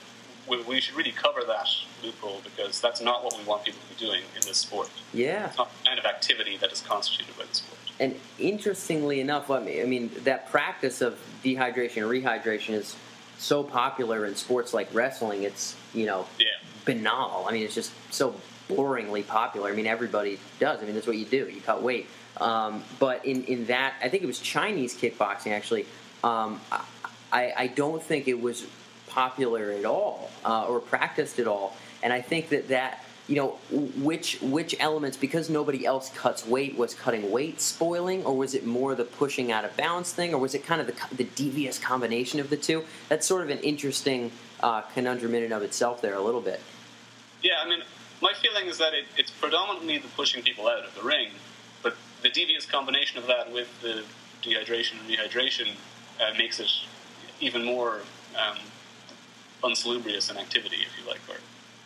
[0.48, 1.68] we, we should really cover that
[2.02, 4.90] loophole because that's not what we want people to be doing in this sport.
[5.12, 5.46] Yeah.
[5.46, 7.78] It's not the kind of activity that is constituted by the sport.
[8.00, 12.96] And interestingly enough, I mean, I mean that practice of dehydration and rehydration is
[13.42, 15.42] so popular in sports like wrestling.
[15.42, 16.46] It's you know Yeah.
[16.84, 17.46] banal.
[17.48, 18.34] I mean, it's just so
[18.68, 19.70] boringly popular.
[19.70, 20.80] I mean, everybody does.
[20.80, 21.48] I mean, that's what you do.
[21.48, 22.06] You cut weight.
[22.38, 25.86] Um, but in, in that, I think it was Chinese kickboxing actually.
[26.24, 26.60] Um,
[27.32, 28.66] I, I don't think it was
[29.08, 31.76] popular at all uh, or practiced at all.
[32.02, 36.76] And I think that that you know which which elements because nobody else cuts weight
[36.76, 40.38] was cutting weight spoiling or was it more the pushing out of balance thing or
[40.38, 43.58] was it kind of the, the devious combination of the two that's sort of an
[43.58, 46.60] interesting uh, conundrum in and of itself there a little bit
[47.42, 47.82] Yeah, I mean,
[48.20, 51.30] my feeling is that it, it's predominantly the pushing people out of the ring,
[51.82, 54.04] but the devious combination of that with the
[54.42, 55.70] dehydration and rehydration
[56.20, 56.70] uh, makes it
[57.40, 58.02] even more
[58.36, 58.58] um,
[59.64, 61.20] unsalubrious an activity, if you like.
[61.28, 61.38] Or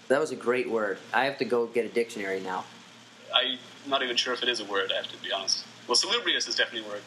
[0.09, 2.65] that was a great word i have to go get a dictionary now
[3.87, 5.65] I'm not even sure if it is a word, I have to be honest.
[5.87, 7.03] Well, salubrious is definitely a word,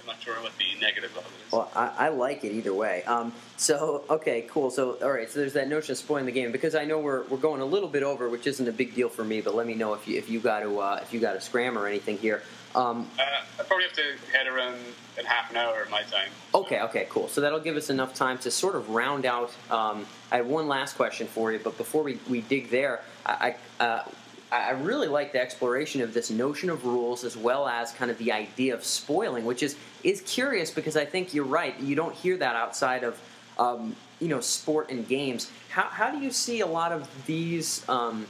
[0.00, 1.52] I'm not sure what the negative of it is.
[1.52, 3.02] Well, I, I like it either way.
[3.04, 4.70] Um, so, okay, cool.
[4.70, 5.30] So, all right.
[5.30, 7.64] So, there's that notion of spoiling the game because I know we're, we're going a
[7.66, 9.40] little bit over, which isn't a big deal for me.
[9.40, 11.40] But let me know if you if you got to uh, if you got to
[11.40, 12.42] scram or anything here.
[12.74, 13.22] Um, Uh,
[13.58, 14.76] I probably have to head around
[15.18, 16.28] in half an hour of my time.
[16.54, 17.26] okay, okay, cool.
[17.26, 19.52] So that'll give us enough time to sort of round out.
[19.70, 23.56] Um, I have one last question for you, but before we, we dig there, I
[23.80, 24.04] I, uh,
[24.52, 28.18] I really like the exploration of this notion of rules as well as kind of
[28.18, 31.78] the idea of spoiling, which is is curious because I think you're right.
[31.80, 33.20] You don't hear that outside of
[33.58, 35.50] um, you know sport and games.
[35.68, 38.26] How, how do you see a lot of these um,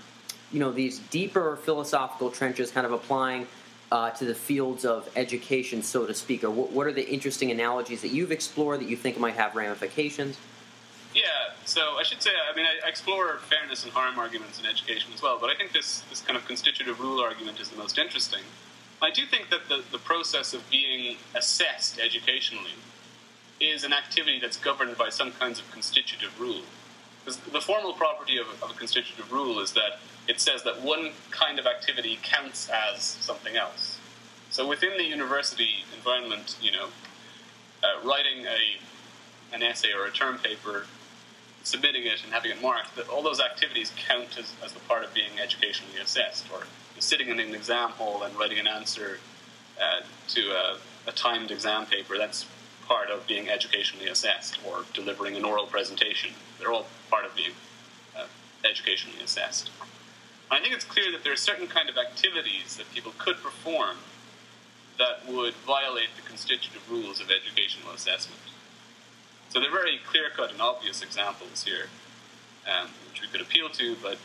[0.52, 3.46] you know these deeper philosophical trenches kind of applying
[3.90, 6.44] uh, to the fields of education, so to speak?
[6.44, 9.54] Or what, what are the interesting analogies that you've explored that you think might have
[9.54, 10.36] ramifications?
[11.14, 11.22] Yeah,
[11.64, 15.20] so I should say, I mean, I explore fairness and harm arguments in education as
[15.20, 18.42] well, but I think this, this kind of constitutive rule argument is the most interesting.
[19.02, 22.74] I do think that the, the process of being assessed educationally
[23.60, 26.62] is an activity that's governed by some kinds of constitutive rule.
[27.24, 31.10] Because the formal property of, of a constitutive rule is that it says that one
[31.30, 33.98] kind of activity counts as something else.
[34.50, 36.88] So within the university environment, you know,
[37.82, 40.86] uh, writing a an essay or a term paper,
[41.62, 45.04] submitting it and having it marked, that all those activities count as, as the part
[45.04, 46.64] of being educationally assessed, or
[46.98, 49.18] sitting in an exam hall and writing an answer
[49.80, 52.46] uh, to a, a timed exam paper, that's
[52.86, 56.32] part of being educationally assessed, or delivering an oral presentation.
[56.58, 57.52] They're all part of being
[58.16, 58.26] uh,
[58.64, 59.70] educationally assessed.
[60.50, 63.96] I think it's clear that there are certain kind of activities that people could perform
[64.98, 68.40] that would violate the constitutive rules of educational assessment.
[69.50, 71.86] So they're very clear cut and obvious examples here,
[72.66, 74.16] um, which we could appeal to, but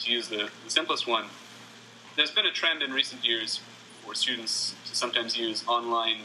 [0.00, 1.26] to use the, the simplest one,
[2.16, 3.60] there's been a trend in recent years
[4.04, 6.18] for students to sometimes use online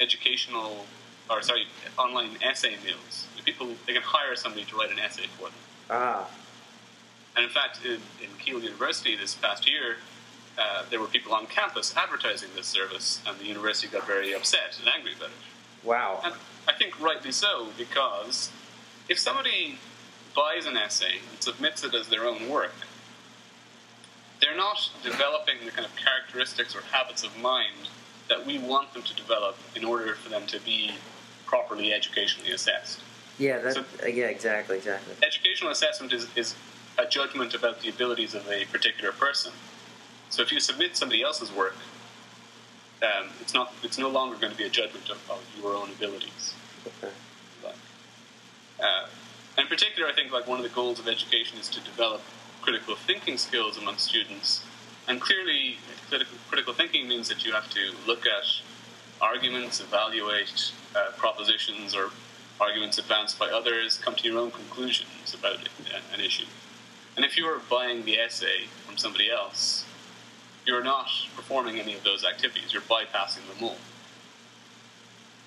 [0.00, 0.86] educational,
[1.30, 1.66] or sorry,
[1.98, 3.26] online essay mills.
[3.44, 5.52] People they can hire somebody to write an essay for them.
[5.88, 6.28] Ah.
[7.34, 9.96] And in fact, in, in Keele University this past year,
[10.58, 14.76] uh, there were people on campus advertising this service, and the university got very upset
[14.80, 15.86] and angry about it.
[15.86, 16.20] Wow.
[16.24, 16.34] And
[16.68, 18.50] I think rightly so, because
[19.08, 19.78] if somebody
[20.36, 22.74] buys an essay and submits it as their own work,
[24.40, 27.88] they're not developing the kind of characteristics or habits of mind
[28.28, 30.92] that we want them to develop in order for them to be
[31.46, 33.00] properly educationally assessed.
[33.38, 35.14] Yeah, that, so, uh, yeah, exactly, exactly.
[35.26, 36.54] Educational assessment is, is
[36.98, 39.52] a judgment about the abilities of a particular person.
[40.28, 41.76] So if you submit somebody else's work,
[43.02, 45.90] um, it's not it's no longer going to be a judgment of, of your own
[45.90, 46.54] abilities.
[46.86, 47.12] Okay.
[47.62, 47.76] But,
[48.82, 49.06] uh,
[49.58, 52.22] in particular, I think like one of the goals of education is to develop
[52.62, 54.64] critical thinking skills among students.
[55.08, 55.78] And clearly,
[56.48, 58.44] critical thinking means that you have to look at
[59.20, 62.10] arguments, evaluate uh, propositions or
[62.60, 65.56] arguments advanced by others, come to your own conclusions about
[66.14, 66.46] an issue.
[67.16, 69.84] And if you're buying the essay from somebody else,
[70.68, 72.74] you're not performing any of those activities.
[72.74, 73.78] You're bypassing them all.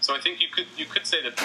[0.02, 1.40] So I think you could you could say that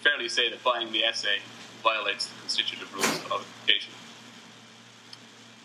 [0.00, 1.36] fairly say that buying the essay
[1.84, 3.92] violates the constitutive rules of education.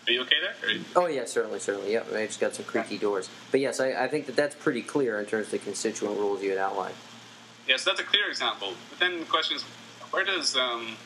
[0.06, 0.70] Are you okay there?
[0.70, 0.84] You...
[0.94, 1.92] Oh yeah, certainly, certainly.
[1.92, 3.30] Yep, I just got some creaky doors.
[3.50, 6.42] But yes, I, I think that that's pretty clear in terms of the constituent rules
[6.42, 6.94] you had outlined.
[7.66, 8.74] Yes, that's a clear example.
[8.90, 9.62] But then the question is,
[10.10, 10.96] where does um,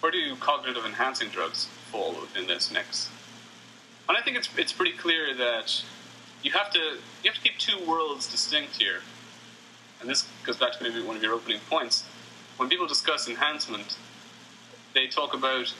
[0.00, 3.08] where do cognitive enhancing drugs fall within this mix?
[4.08, 5.82] And I think it's it's pretty clear that
[6.42, 9.00] you have to you have to keep two worlds distinct here.
[10.00, 12.04] And this goes back to maybe one of your opening points.
[12.58, 13.96] When people discuss enhancement,
[14.92, 15.72] they talk about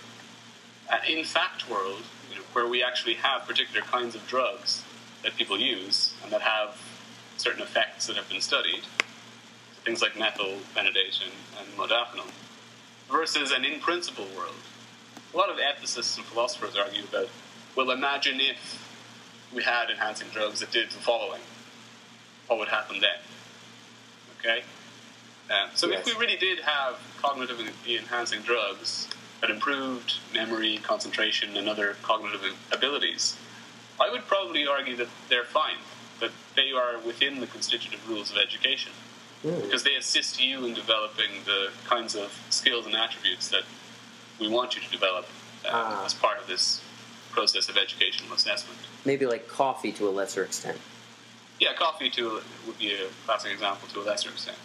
[0.91, 4.83] an in fact world you know, where we actually have particular kinds of drugs
[5.23, 6.77] that people use and that have
[7.37, 8.83] certain effects that have been studied,
[9.85, 12.31] things like and, and modafinil,
[13.11, 14.55] versus an in principle world.
[15.33, 17.29] A lot of ethicists and philosophers argue about,
[17.77, 18.81] well, imagine if
[19.55, 21.41] we had enhancing drugs that did the following,
[22.47, 23.19] what would happen then?
[24.39, 24.63] Okay?
[25.51, 26.01] Uh, so yes.
[26.01, 29.09] if we really did have cognitive enhancing drugs
[29.41, 32.41] that improved memory, concentration, and other cognitive
[32.73, 33.37] abilities,
[34.01, 35.77] I would probably argue that they're fine,
[36.21, 38.93] that they are within the constitutive rules of education.
[39.45, 39.63] Mm.
[39.63, 43.65] Because they assist you in developing the kinds of skills and attributes that
[44.41, 45.27] we want you to develop
[45.67, 46.05] uh, ah.
[46.07, 46.81] as part of this
[47.35, 48.79] process of educational assessment.
[49.05, 50.79] Maybe like coffee to a lesser extent.
[51.61, 54.59] Yeah, coffee to would be a classic example to a lesser extent.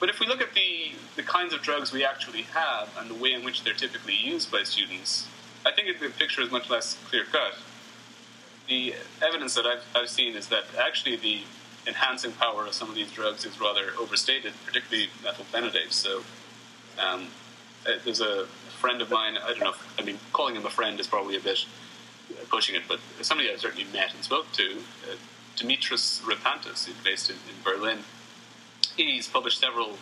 [0.00, 3.14] But if we look at the, the kinds of drugs we actually have and the
[3.14, 5.26] way in which they're typically used by students,
[5.66, 7.54] I think the picture is much less clear cut.
[8.68, 11.40] The evidence that I've, I've seen is that actually the
[11.86, 15.92] enhancing power of some of these drugs is rather overstated, particularly methylphenidate.
[15.92, 16.22] So
[16.98, 17.28] um,
[17.86, 18.46] uh, there's a
[18.78, 21.36] friend of mine, I don't know, if, I mean, calling him a friend is probably
[21.36, 21.64] a bit
[22.50, 24.78] pushing it, but somebody I've certainly met and spoke to,
[25.10, 25.16] uh,
[25.56, 28.04] Dimitris Repantis, based in, in Berlin
[29.06, 29.96] he's published several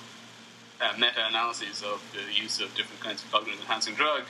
[0.81, 4.23] uh, meta-analyses of the use of different kinds of cognitive enhancing drug,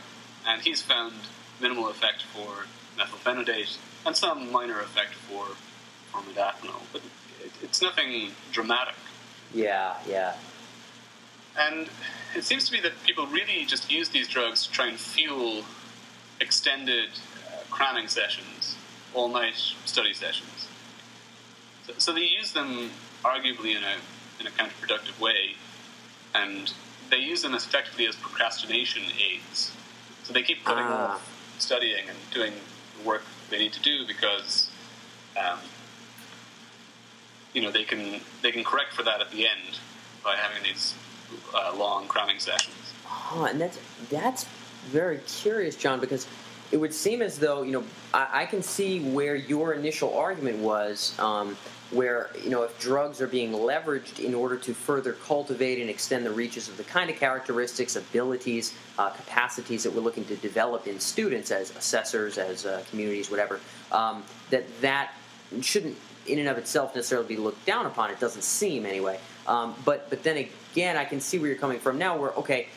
[0.47, 1.15] and he's found
[1.61, 2.67] minimal effect for
[2.99, 5.47] methylphenidate and some minor effect for
[6.11, 7.03] for modafinil, but
[7.43, 8.95] it, it's nothing dramatic.
[9.53, 10.35] Yeah, yeah.
[11.59, 11.89] And
[12.35, 15.65] it seems to be that people really just use these drugs to try and fuel
[16.41, 17.09] extended
[17.49, 18.77] uh, cramming sessions,
[19.15, 19.55] all night
[19.85, 20.69] study sessions.
[21.87, 22.91] So, so they use them
[23.25, 23.97] arguably in a
[24.39, 25.55] in a counterproductive way,
[26.35, 26.73] and
[27.11, 29.73] they use them as effectively as procrastination aids.
[30.25, 31.15] So they keep putting ah.
[31.15, 32.53] off studying and doing
[32.99, 34.69] the work they need to do because,
[35.39, 35.59] um,
[37.55, 39.79] you know, they can they can correct for that at the end
[40.23, 40.95] by having these
[41.55, 42.75] uh, long cramming sessions.
[43.33, 43.79] Oh, and that's
[44.11, 44.47] that's
[44.87, 46.27] very curious, John, because
[46.73, 50.59] it would seem as though you know I, I can see where your initial argument
[50.59, 51.19] was.
[51.19, 51.57] Um,
[51.93, 56.27] where you know if drugs are being leveraged in order to further cultivate and extend
[56.27, 60.87] the reaches of the kind of characteristics, abilities, uh, capacities that we're looking to develop
[60.87, 63.61] in students as assessors, as uh, communities, whatever,
[63.93, 65.13] um, that that
[65.61, 65.97] shouldn't
[66.27, 68.11] in and of itself necessarily be looked down upon.
[68.11, 69.21] It doesn't seem anyway.
[69.47, 70.37] Um, but but then
[70.77, 72.19] again, I can see where you're coming from now.
[72.19, 72.69] Where okay,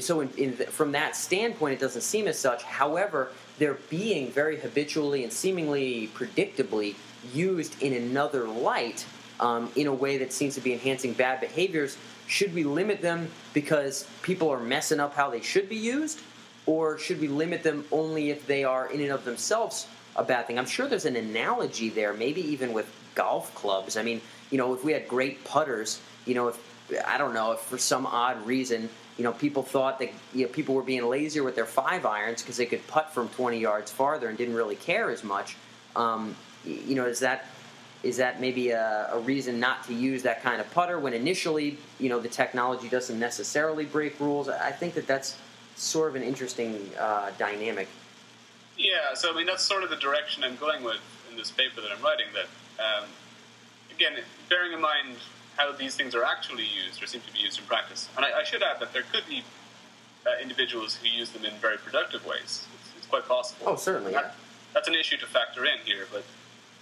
[0.00, 2.64] so in, in the, from that standpoint, it doesn't seem as such.
[2.64, 3.28] However,
[3.58, 6.96] they're being very habitually and seemingly predictably
[7.32, 9.06] used in another light
[9.38, 13.30] um, in a way that seems to be enhancing bad behaviors, should we limit them
[13.54, 16.20] because people are messing up how they should be used?
[16.66, 20.46] Or should we limit them only if they are in and of themselves a bad
[20.46, 20.58] thing?
[20.58, 23.96] I'm sure there's an analogy there, maybe even with golf clubs.
[23.96, 24.20] I mean,
[24.50, 26.69] you know, if we had great putters, you know, if
[27.06, 30.52] I don't know if for some odd reason, you know, people thought that you know,
[30.52, 33.90] people were being lazier with their five irons because they could putt from 20 yards
[33.90, 35.56] farther and didn't really care as much.
[35.96, 37.46] Um, you know, is that
[38.02, 41.76] is that maybe a, a, reason not to use that kind of putter when initially,
[41.98, 44.48] you know, the technology doesn't necessarily break rules?
[44.48, 45.36] I think that that's
[45.76, 47.88] sort of an interesting uh, dynamic.
[48.78, 51.82] Yeah, so I mean that's sort of the direction I'm going with in this paper
[51.82, 52.26] that I'm writing.
[52.32, 52.46] That
[52.82, 53.08] um,
[53.94, 54.12] again,
[54.48, 55.16] bearing in mind
[55.60, 58.08] how these things are actually used or seem to be used in practice.
[58.16, 59.44] And I, I should add that there could be
[60.26, 62.66] uh, individuals who use them in very productive ways.
[62.74, 63.66] It's, it's quite possible.
[63.68, 64.12] Oh, certainly.
[64.12, 64.34] That,
[64.72, 66.24] that's an issue to factor in here, but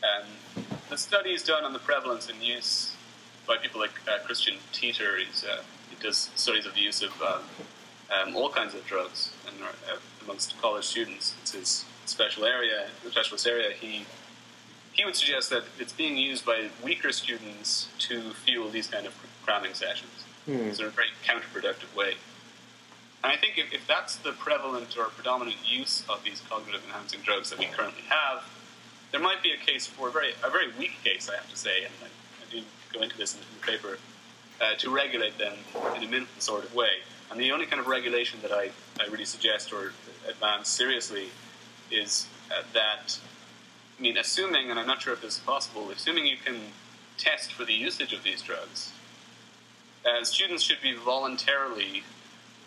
[0.04, 2.94] um, the studies done on the prevalence and use
[3.46, 7.10] by people like uh, Christian Teter, he's, uh, he does studies of the use of
[7.22, 7.42] um,
[8.14, 11.34] um, all kinds of drugs and, uh, amongst college students.
[11.42, 13.70] It's his special area, the specialist area.
[13.72, 14.04] He
[14.98, 19.14] he would suggest that it's being used by weaker students to fuel these kind of
[19.44, 20.24] cramming sessions.
[20.48, 20.74] Mm.
[20.74, 22.14] So in a very counterproductive way.
[23.22, 27.20] And I think if, if that's the prevalent or predominant use of these cognitive enhancing
[27.20, 28.42] drugs that we currently have,
[29.12, 31.56] there might be a case for a very a very weak case, I have to
[31.56, 33.98] say, and I, I do go into this in the paper,
[34.60, 35.54] uh, to regulate them
[35.96, 37.02] in a minimal sort of way.
[37.30, 38.70] And the only kind of regulation that I,
[39.00, 39.92] I really suggest or
[40.28, 41.28] advance seriously
[41.90, 43.18] is uh, that
[43.98, 46.56] I mean, assuming, and I'm not sure if this is possible, assuming you can
[47.16, 48.92] test for the usage of these drugs,
[50.06, 52.04] uh, students should be voluntarily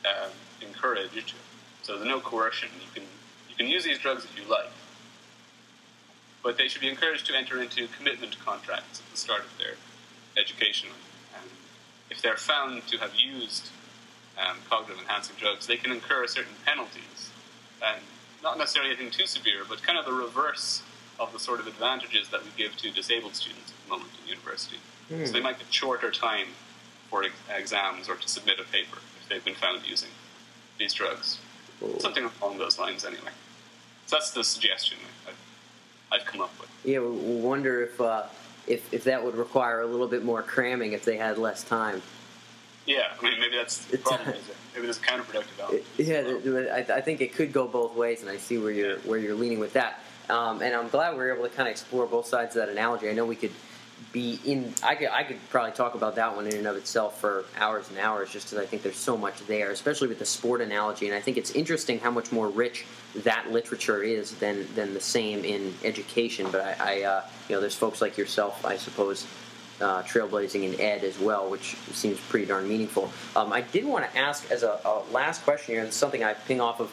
[0.06, 1.34] um, encouraged.
[1.84, 2.70] So there's no coercion.
[2.80, 3.04] You can
[3.50, 4.72] you can use these drugs if you like,
[6.44, 9.76] but they should be encouraged to enter into commitment contracts at the start of their
[10.38, 10.90] education.
[11.36, 11.50] And
[12.10, 13.70] if they're found to have used
[14.38, 17.30] um, cognitive enhancing drugs, they can incur certain penalties,
[17.84, 18.02] and
[18.44, 20.82] not necessarily anything too severe, but kind of the reverse
[21.22, 24.30] of the sort of advantages that we give to disabled students at the moment in
[24.30, 24.78] university.
[25.12, 25.28] Mm.
[25.28, 26.48] So they might get shorter time
[27.10, 27.24] for
[27.56, 30.10] exams or to submit a paper if they've been found using
[30.80, 31.40] these drugs.
[31.84, 32.00] Ooh.
[32.00, 33.32] Something along those lines, anyway.
[34.08, 34.98] So that's the suggestion
[35.28, 36.70] I've, I've come up with.
[36.84, 38.24] Yeah, we wonder if, uh,
[38.68, 42.02] if if that would require a little bit more cramming if they had less time.
[42.86, 44.36] Yeah, I mean, maybe that's the problem.
[44.74, 45.84] maybe there's counterproductive element.
[45.98, 49.06] Yeah, I, I think it could go both ways, and I see where you're yeah.
[49.06, 50.01] where you're leaning with that.
[50.30, 52.70] Um, and I'm glad we were able to kind of explore both sides of that
[52.70, 53.10] analogy.
[53.10, 53.52] I know we could
[54.12, 54.74] be in.
[54.84, 57.90] I could I could probably talk about that one in and of itself for hours
[57.90, 61.08] and hours, just because I think there's so much there, especially with the sport analogy.
[61.08, 65.00] And I think it's interesting how much more rich that literature is than than the
[65.00, 66.48] same in education.
[66.52, 69.26] But I, I uh, you know, there's folks like yourself, I suppose.
[69.80, 73.12] Uh, trailblazing in ed as well, which seems pretty darn meaningful.
[73.36, 76.36] Um, I did want to ask as a, a last question here, and something I
[76.36, 76.92] ping off of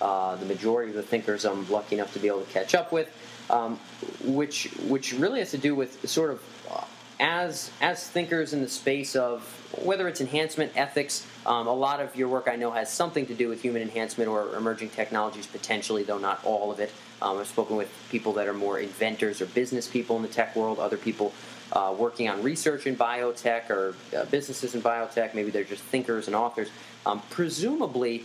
[0.00, 2.92] uh, the majority of the thinkers I'm lucky enough to be able to catch up
[2.92, 3.08] with,
[3.50, 3.78] um,
[4.24, 6.84] which which really has to do with sort of uh,
[7.20, 9.42] as as thinkers in the space of
[9.82, 11.26] whether it's enhancement ethics.
[11.46, 14.28] Um, a lot of your work I know has something to do with human enhancement
[14.28, 16.92] or emerging technologies potentially, though not all of it.
[17.22, 20.56] Um, I've spoken with people that are more inventors or business people in the tech
[20.56, 21.32] world, other people
[21.72, 25.34] uh, working on research in biotech or uh, businesses in biotech.
[25.34, 26.68] Maybe they're just thinkers and authors.
[27.06, 28.24] Um, presumably,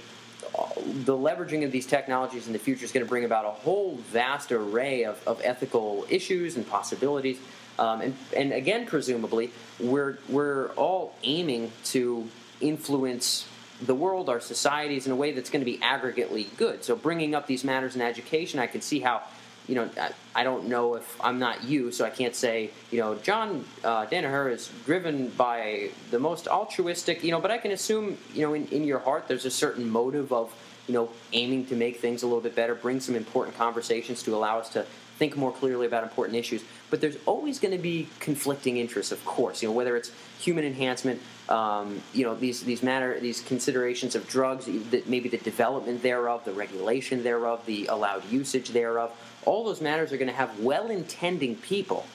[0.85, 3.95] the leveraging of these technologies in the future is going to bring about a whole
[3.95, 7.37] vast array of, of ethical issues and possibilities.
[7.77, 12.29] Um, and, and again, presumably, we're, we're all aiming to
[12.61, 13.47] influence
[13.81, 16.85] the world, our societies, in a way that's going to be aggregately good.
[16.85, 19.23] So, bringing up these matters in education, I can see how
[19.68, 19.89] you know,
[20.36, 24.05] I, don't know if I'm not you, so I can't say, you know, John uh,
[24.05, 28.53] Danaher is driven by the most altruistic, you know, but I can assume, you know,
[28.53, 30.53] in, in your heart there's a certain motive of,
[30.88, 34.36] you know, aiming to make things a little bit better, bring some important conversations to
[34.36, 34.86] allow us to
[35.18, 36.63] think more clearly about important issues.
[36.89, 39.61] But there's always going to be conflicting interests, of course.
[39.61, 44.28] You know, whether it's human enhancement, um, you know, these these matter these considerations of
[44.28, 49.11] drugs, that maybe the development thereof, the regulation thereof, the allowed usage thereof
[49.45, 52.05] all those matters are going to have well intending people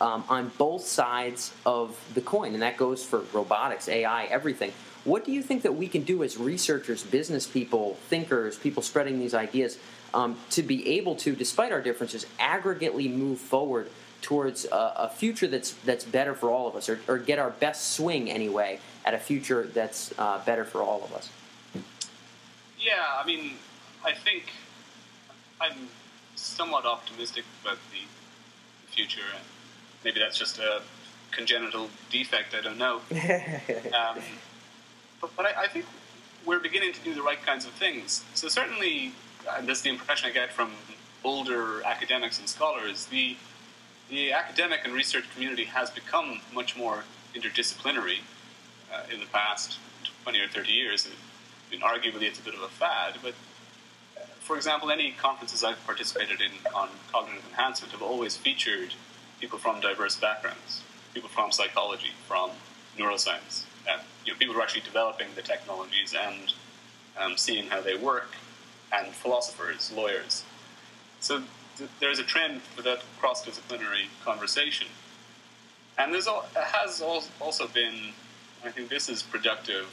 [0.00, 4.72] um, on both sides of the coin, and that goes for robotics, AI, everything.
[5.04, 9.18] What do you think that we can do as researchers, business people, thinkers, people spreading
[9.18, 9.78] these ideas
[10.14, 13.90] um, to be able to, despite our differences, aggregately move forward
[14.22, 17.50] towards a, a future that's that's better for all of us, or, or, get our
[17.50, 21.30] best swing anyway at a future that's uh, better for all of us?
[22.78, 23.52] Yeah, I mean,
[24.04, 24.44] I think
[25.60, 25.88] I'm
[26.36, 28.06] somewhat optimistic about the
[28.90, 29.20] future.
[29.34, 29.44] And
[30.04, 30.82] maybe that's just a
[31.30, 32.54] congenital defect.
[32.54, 32.96] I don't know.
[33.10, 34.18] um,
[35.20, 35.84] but, but I, I, think
[36.44, 38.24] we're beginning to do the right kinds of things.
[38.34, 39.12] So certainly,
[39.56, 40.72] and this is the impression I get from
[41.24, 43.06] older academics and scholars.
[43.06, 43.36] The
[44.08, 48.18] the academic and research community has become much more interdisciplinary
[48.92, 49.78] uh, in the past
[50.24, 51.08] 20 or 30 years.
[51.70, 53.34] Mean, arguably, it's a bit of a fad, but
[54.16, 58.94] uh, for example, any conferences I've participated in on cognitive enhancement have always featured
[59.40, 60.82] people from diverse backgrounds,
[61.14, 62.50] people from psychology, from
[62.98, 66.52] neuroscience, and you know, people who are actually developing the technologies and
[67.16, 68.34] um, seeing how they work,
[68.92, 70.44] and philosophers, lawyers.
[71.20, 71.42] So
[71.76, 74.86] th- there's a trend for that cross-disciplinary conversation,
[75.98, 78.12] and there's al- has also been,
[78.64, 79.86] I think this is productive,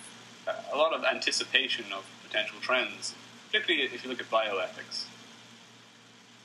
[0.73, 3.13] a lot of anticipation of potential trends,
[3.47, 5.05] particularly if you look at bioethics.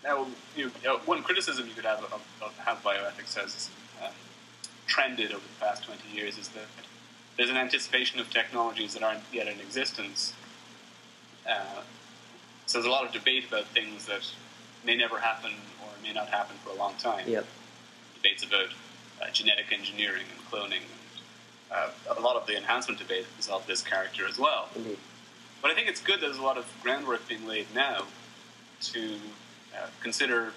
[0.02, 0.26] Now,
[0.56, 3.70] you know, one criticism you could have of, of how bioethics has
[4.02, 4.10] um,
[4.86, 6.66] trended over the past 20 years is that
[7.36, 10.34] there's an anticipation of technologies that aren't yet in existence.
[11.48, 11.82] Uh,
[12.66, 14.26] so there's a lot of debate about things that
[14.84, 15.52] may never happen
[15.82, 17.28] or may not happen for a long time.
[17.28, 17.46] Yep.
[18.16, 18.68] Debates about
[19.20, 20.82] uh, genetic engineering and cloning.
[20.82, 20.90] And,
[21.70, 24.68] uh, a lot of the enhancement debate is of this character as well.
[24.76, 24.98] Indeed.
[25.62, 28.04] But I think it's good that there's a lot of groundwork being laid now
[28.82, 29.14] to
[29.74, 30.52] uh, consider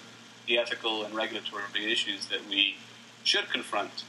[0.48, 2.76] the ethical and regulatory issues that we
[3.24, 4.04] should confront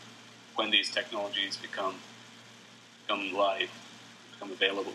[0.55, 1.97] when these technologies become
[3.07, 3.71] become live,
[4.33, 4.93] become available.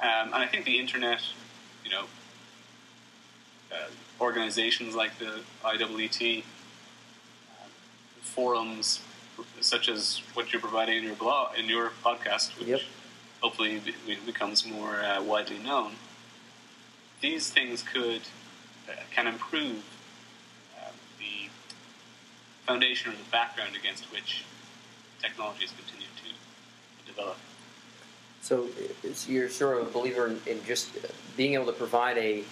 [0.00, 1.20] Um, and I think the internet,
[1.84, 2.04] you know,
[3.72, 3.88] uh,
[4.20, 7.66] organizations like the IEET, uh,
[8.22, 9.00] forums
[9.60, 12.80] such as what you're providing in your blog, in your podcast, which yep.
[13.40, 15.92] hopefully be- becomes more uh, widely known.
[17.20, 18.22] These things could
[18.88, 19.84] uh, can improve
[20.76, 21.48] uh, the
[22.66, 24.44] foundation or the background against which
[25.20, 27.36] technology is continue to develop.
[28.42, 28.66] So
[29.28, 30.90] you're sort of a believer in, in just
[31.36, 32.42] being able to provide a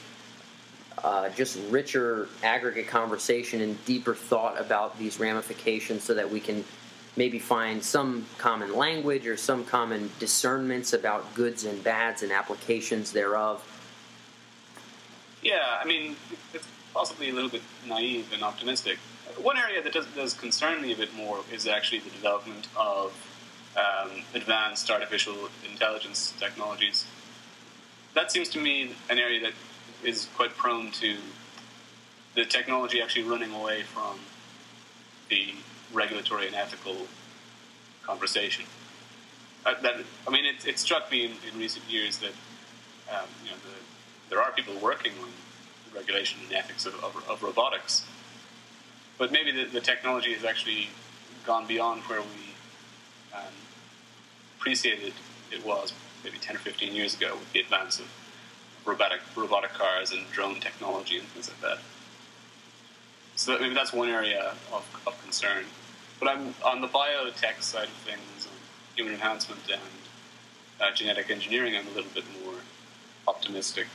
[1.03, 6.65] uh, just richer aggregate conversation and deeper thought about these ramifications so that we can
[7.17, 13.11] maybe find some common language or some common discernments about goods and bads and applications
[13.11, 13.61] thereof.
[15.43, 16.15] Yeah, I mean,
[16.55, 18.99] it's possibly a little bit naive and optimistic.
[19.39, 23.13] One area that does, does concern me a bit more is actually the development of
[23.77, 27.07] um, advanced artificial intelligence technologies.
[28.15, 29.53] That seems to me an area that
[30.03, 31.17] is quite prone to
[32.35, 34.19] the technology actually running away from
[35.29, 35.55] the
[35.93, 36.97] regulatory and ethical
[38.03, 38.65] conversation.
[39.67, 39.97] Uh, that,
[40.27, 42.33] I mean, it, it struck me in, in, recent years that
[43.13, 45.29] um, you know the, there are people working on
[45.89, 48.07] the regulation and ethics of, of, of robotics,
[49.19, 50.89] but maybe the, the, technology has actually
[51.45, 52.50] gone beyond where we
[53.35, 53.53] um,
[54.59, 55.13] appreciated
[55.51, 55.93] it was
[56.25, 58.07] maybe 10 or 15 years ago with the advance of
[58.85, 61.79] robotic robotic cars and drone technology and things like that.
[63.37, 65.65] So maybe that's one area of, of concern.
[66.19, 68.49] But I'm on the biotech side of things,
[68.95, 69.81] human enhancement and
[70.81, 71.75] uh, genetic engineering.
[71.77, 72.55] I'm a little bit more
[73.27, 73.87] optimistic.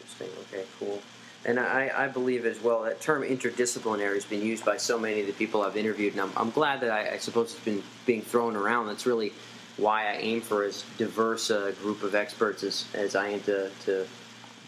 [0.00, 0.28] Interesting.
[0.52, 0.66] Okay.
[0.78, 1.00] Cool.
[1.44, 5.22] And I, I, believe as well that term interdisciplinary has been used by so many
[5.22, 7.82] of the people I've interviewed, and I'm, I'm glad that I, I, suppose it's been
[8.04, 8.88] being thrown around.
[8.88, 9.32] That's really
[9.78, 13.70] why I aim for as diverse a group of experts as, as I aim to,
[13.86, 14.06] to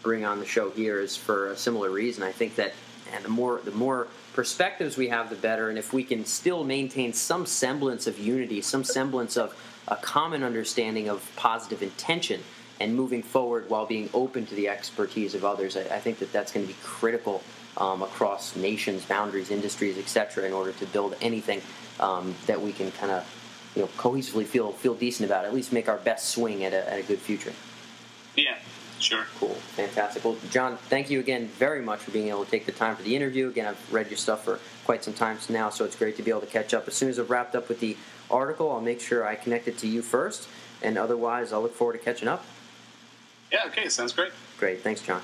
[0.01, 2.23] bring on the show here is for a similar reason.
[2.23, 2.73] I think that
[3.13, 5.69] and the more the more perspectives we have, the better.
[5.69, 9.55] And if we can still maintain some semblance of unity, some semblance of
[9.87, 12.41] a common understanding of positive intention,
[12.79, 16.31] and moving forward while being open to the expertise of others, I, I think that
[16.31, 17.43] that's going to be critical
[17.77, 21.61] um, across nations, boundaries, industries, etc., in order to build anything
[21.99, 25.45] um, that we can kind of you know cohesively feel feel decent about.
[25.45, 27.53] At least make our best swing at a, at a good future.
[28.35, 28.55] Yeah.
[28.99, 29.25] Sure.
[29.37, 29.55] Cool.
[29.75, 30.23] Fantastic.
[30.23, 33.03] Well, John, thank you again very much for being able to take the time for
[33.03, 33.49] the interview.
[33.49, 36.31] Again, I've read your stuff for quite some time now, so it's great to be
[36.31, 36.87] able to catch up.
[36.87, 37.97] As soon as I've wrapped up with the
[38.31, 40.47] article, I'll make sure I connect it to you first,
[40.81, 42.45] and otherwise, I'll look forward to catching up.
[43.53, 44.31] Yeah, okay, sounds great.
[44.57, 44.81] Great.
[44.81, 45.21] Thanks, John.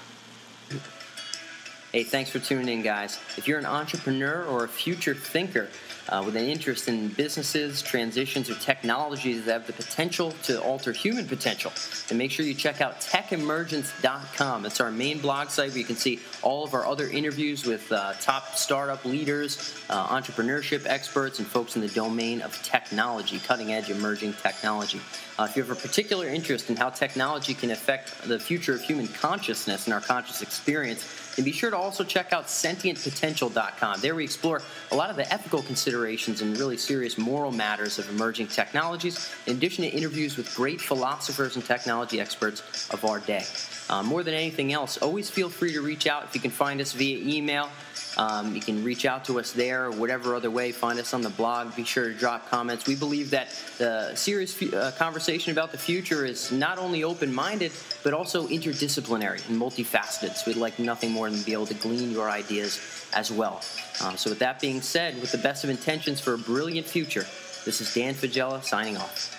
[1.92, 3.20] Hey, thanks for tuning in, guys.
[3.36, 5.68] If you're an entrepreneur or a future thinker,
[6.10, 10.92] uh, with an interest in businesses, transitions, or technologies that have the potential to alter
[10.92, 11.72] human potential.
[12.10, 14.66] And make sure you check out techemergence.com.
[14.66, 17.92] It's our main blog site where you can see all of our other interviews with
[17.92, 23.72] uh, top startup leaders, uh, entrepreneurship experts, and folks in the domain of technology, cutting
[23.72, 25.00] edge emerging technology.
[25.38, 28.82] Uh, if you have a particular interest in how technology can affect the future of
[28.82, 31.04] human consciousness and our conscious experience,
[31.38, 34.02] and be sure to also check out sentientpotential.com.
[34.02, 34.62] There we explore
[34.92, 39.58] a lot of the ethical considerations and really serious moral matters of emerging technologies, in
[39.58, 43.46] addition to interviews with great philosophers and technology experts of our day.
[43.90, 46.80] Uh, more than anything else, always feel free to reach out if you can find
[46.80, 47.70] us via email.
[48.18, 50.72] Um, you can reach out to us there, or whatever other way.
[50.72, 51.76] Find us on the blog.
[51.76, 52.86] Be sure to drop comments.
[52.86, 57.72] We believe that the serious uh, conversation about the future is not only open-minded,
[58.04, 60.36] but also interdisciplinary and multifaceted.
[60.36, 62.80] So we'd like nothing more than to be able to glean your ideas
[63.14, 63.62] as well.
[64.04, 67.26] Um, so with that being said, with the best of intentions for a brilliant future,
[67.66, 69.36] this is Dan Faggella signing off.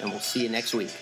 [0.00, 0.92] And we'll see you next week.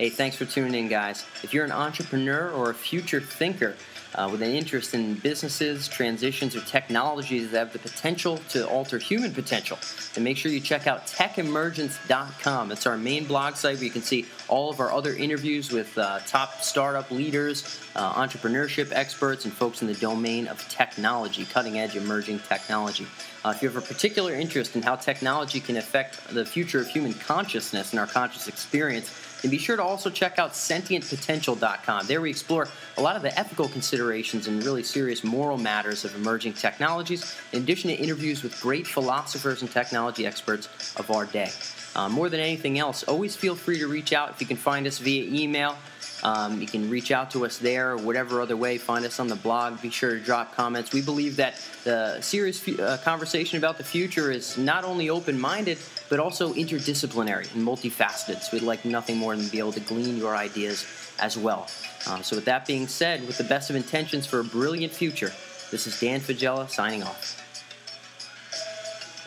[0.00, 1.26] Hey, thanks for tuning in, guys.
[1.42, 3.76] If you're an entrepreneur or a future thinker
[4.14, 8.96] uh, with an interest in businesses, transitions, or technologies that have the potential to alter
[8.96, 9.78] human potential,
[10.14, 12.72] then make sure you check out techemergence.com.
[12.72, 15.98] It's our main blog site where you can see all of our other interviews with
[15.98, 21.78] uh, top startup leaders, uh, entrepreneurship experts, and folks in the domain of technology, cutting
[21.78, 23.06] edge emerging technology.
[23.44, 26.88] Uh, if you have a particular interest in how technology can affect the future of
[26.88, 29.10] human consciousness and our conscious experience,
[29.42, 32.06] and be sure to also check out sentientpotential.com.
[32.06, 36.14] There we explore a lot of the ethical considerations and really serious moral matters of
[36.14, 41.50] emerging technologies, in addition to interviews with great philosophers and technology experts of our day.
[41.96, 44.86] Uh, more than anything else, always feel free to reach out if you can find
[44.86, 45.76] us via email.
[46.22, 48.78] Um, you can reach out to us there, or whatever other way.
[48.78, 49.80] Find us on the blog.
[49.80, 50.92] Be sure to drop comments.
[50.92, 51.54] We believe that
[51.84, 57.52] the serious uh, conversation about the future is not only open minded, but also interdisciplinary
[57.54, 58.40] and multifaceted.
[58.40, 60.84] So we'd like nothing more than to be able to glean your ideas
[61.20, 61.68] as well.
[62.08, 65.32] Um, so, with that being said, with the best of intentions for a brilliant future,
[65.70, 67.36] this is Dan Faggella signing off.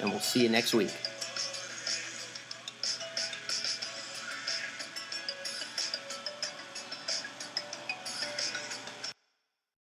[0.01, 0.91] And we'll see you next week.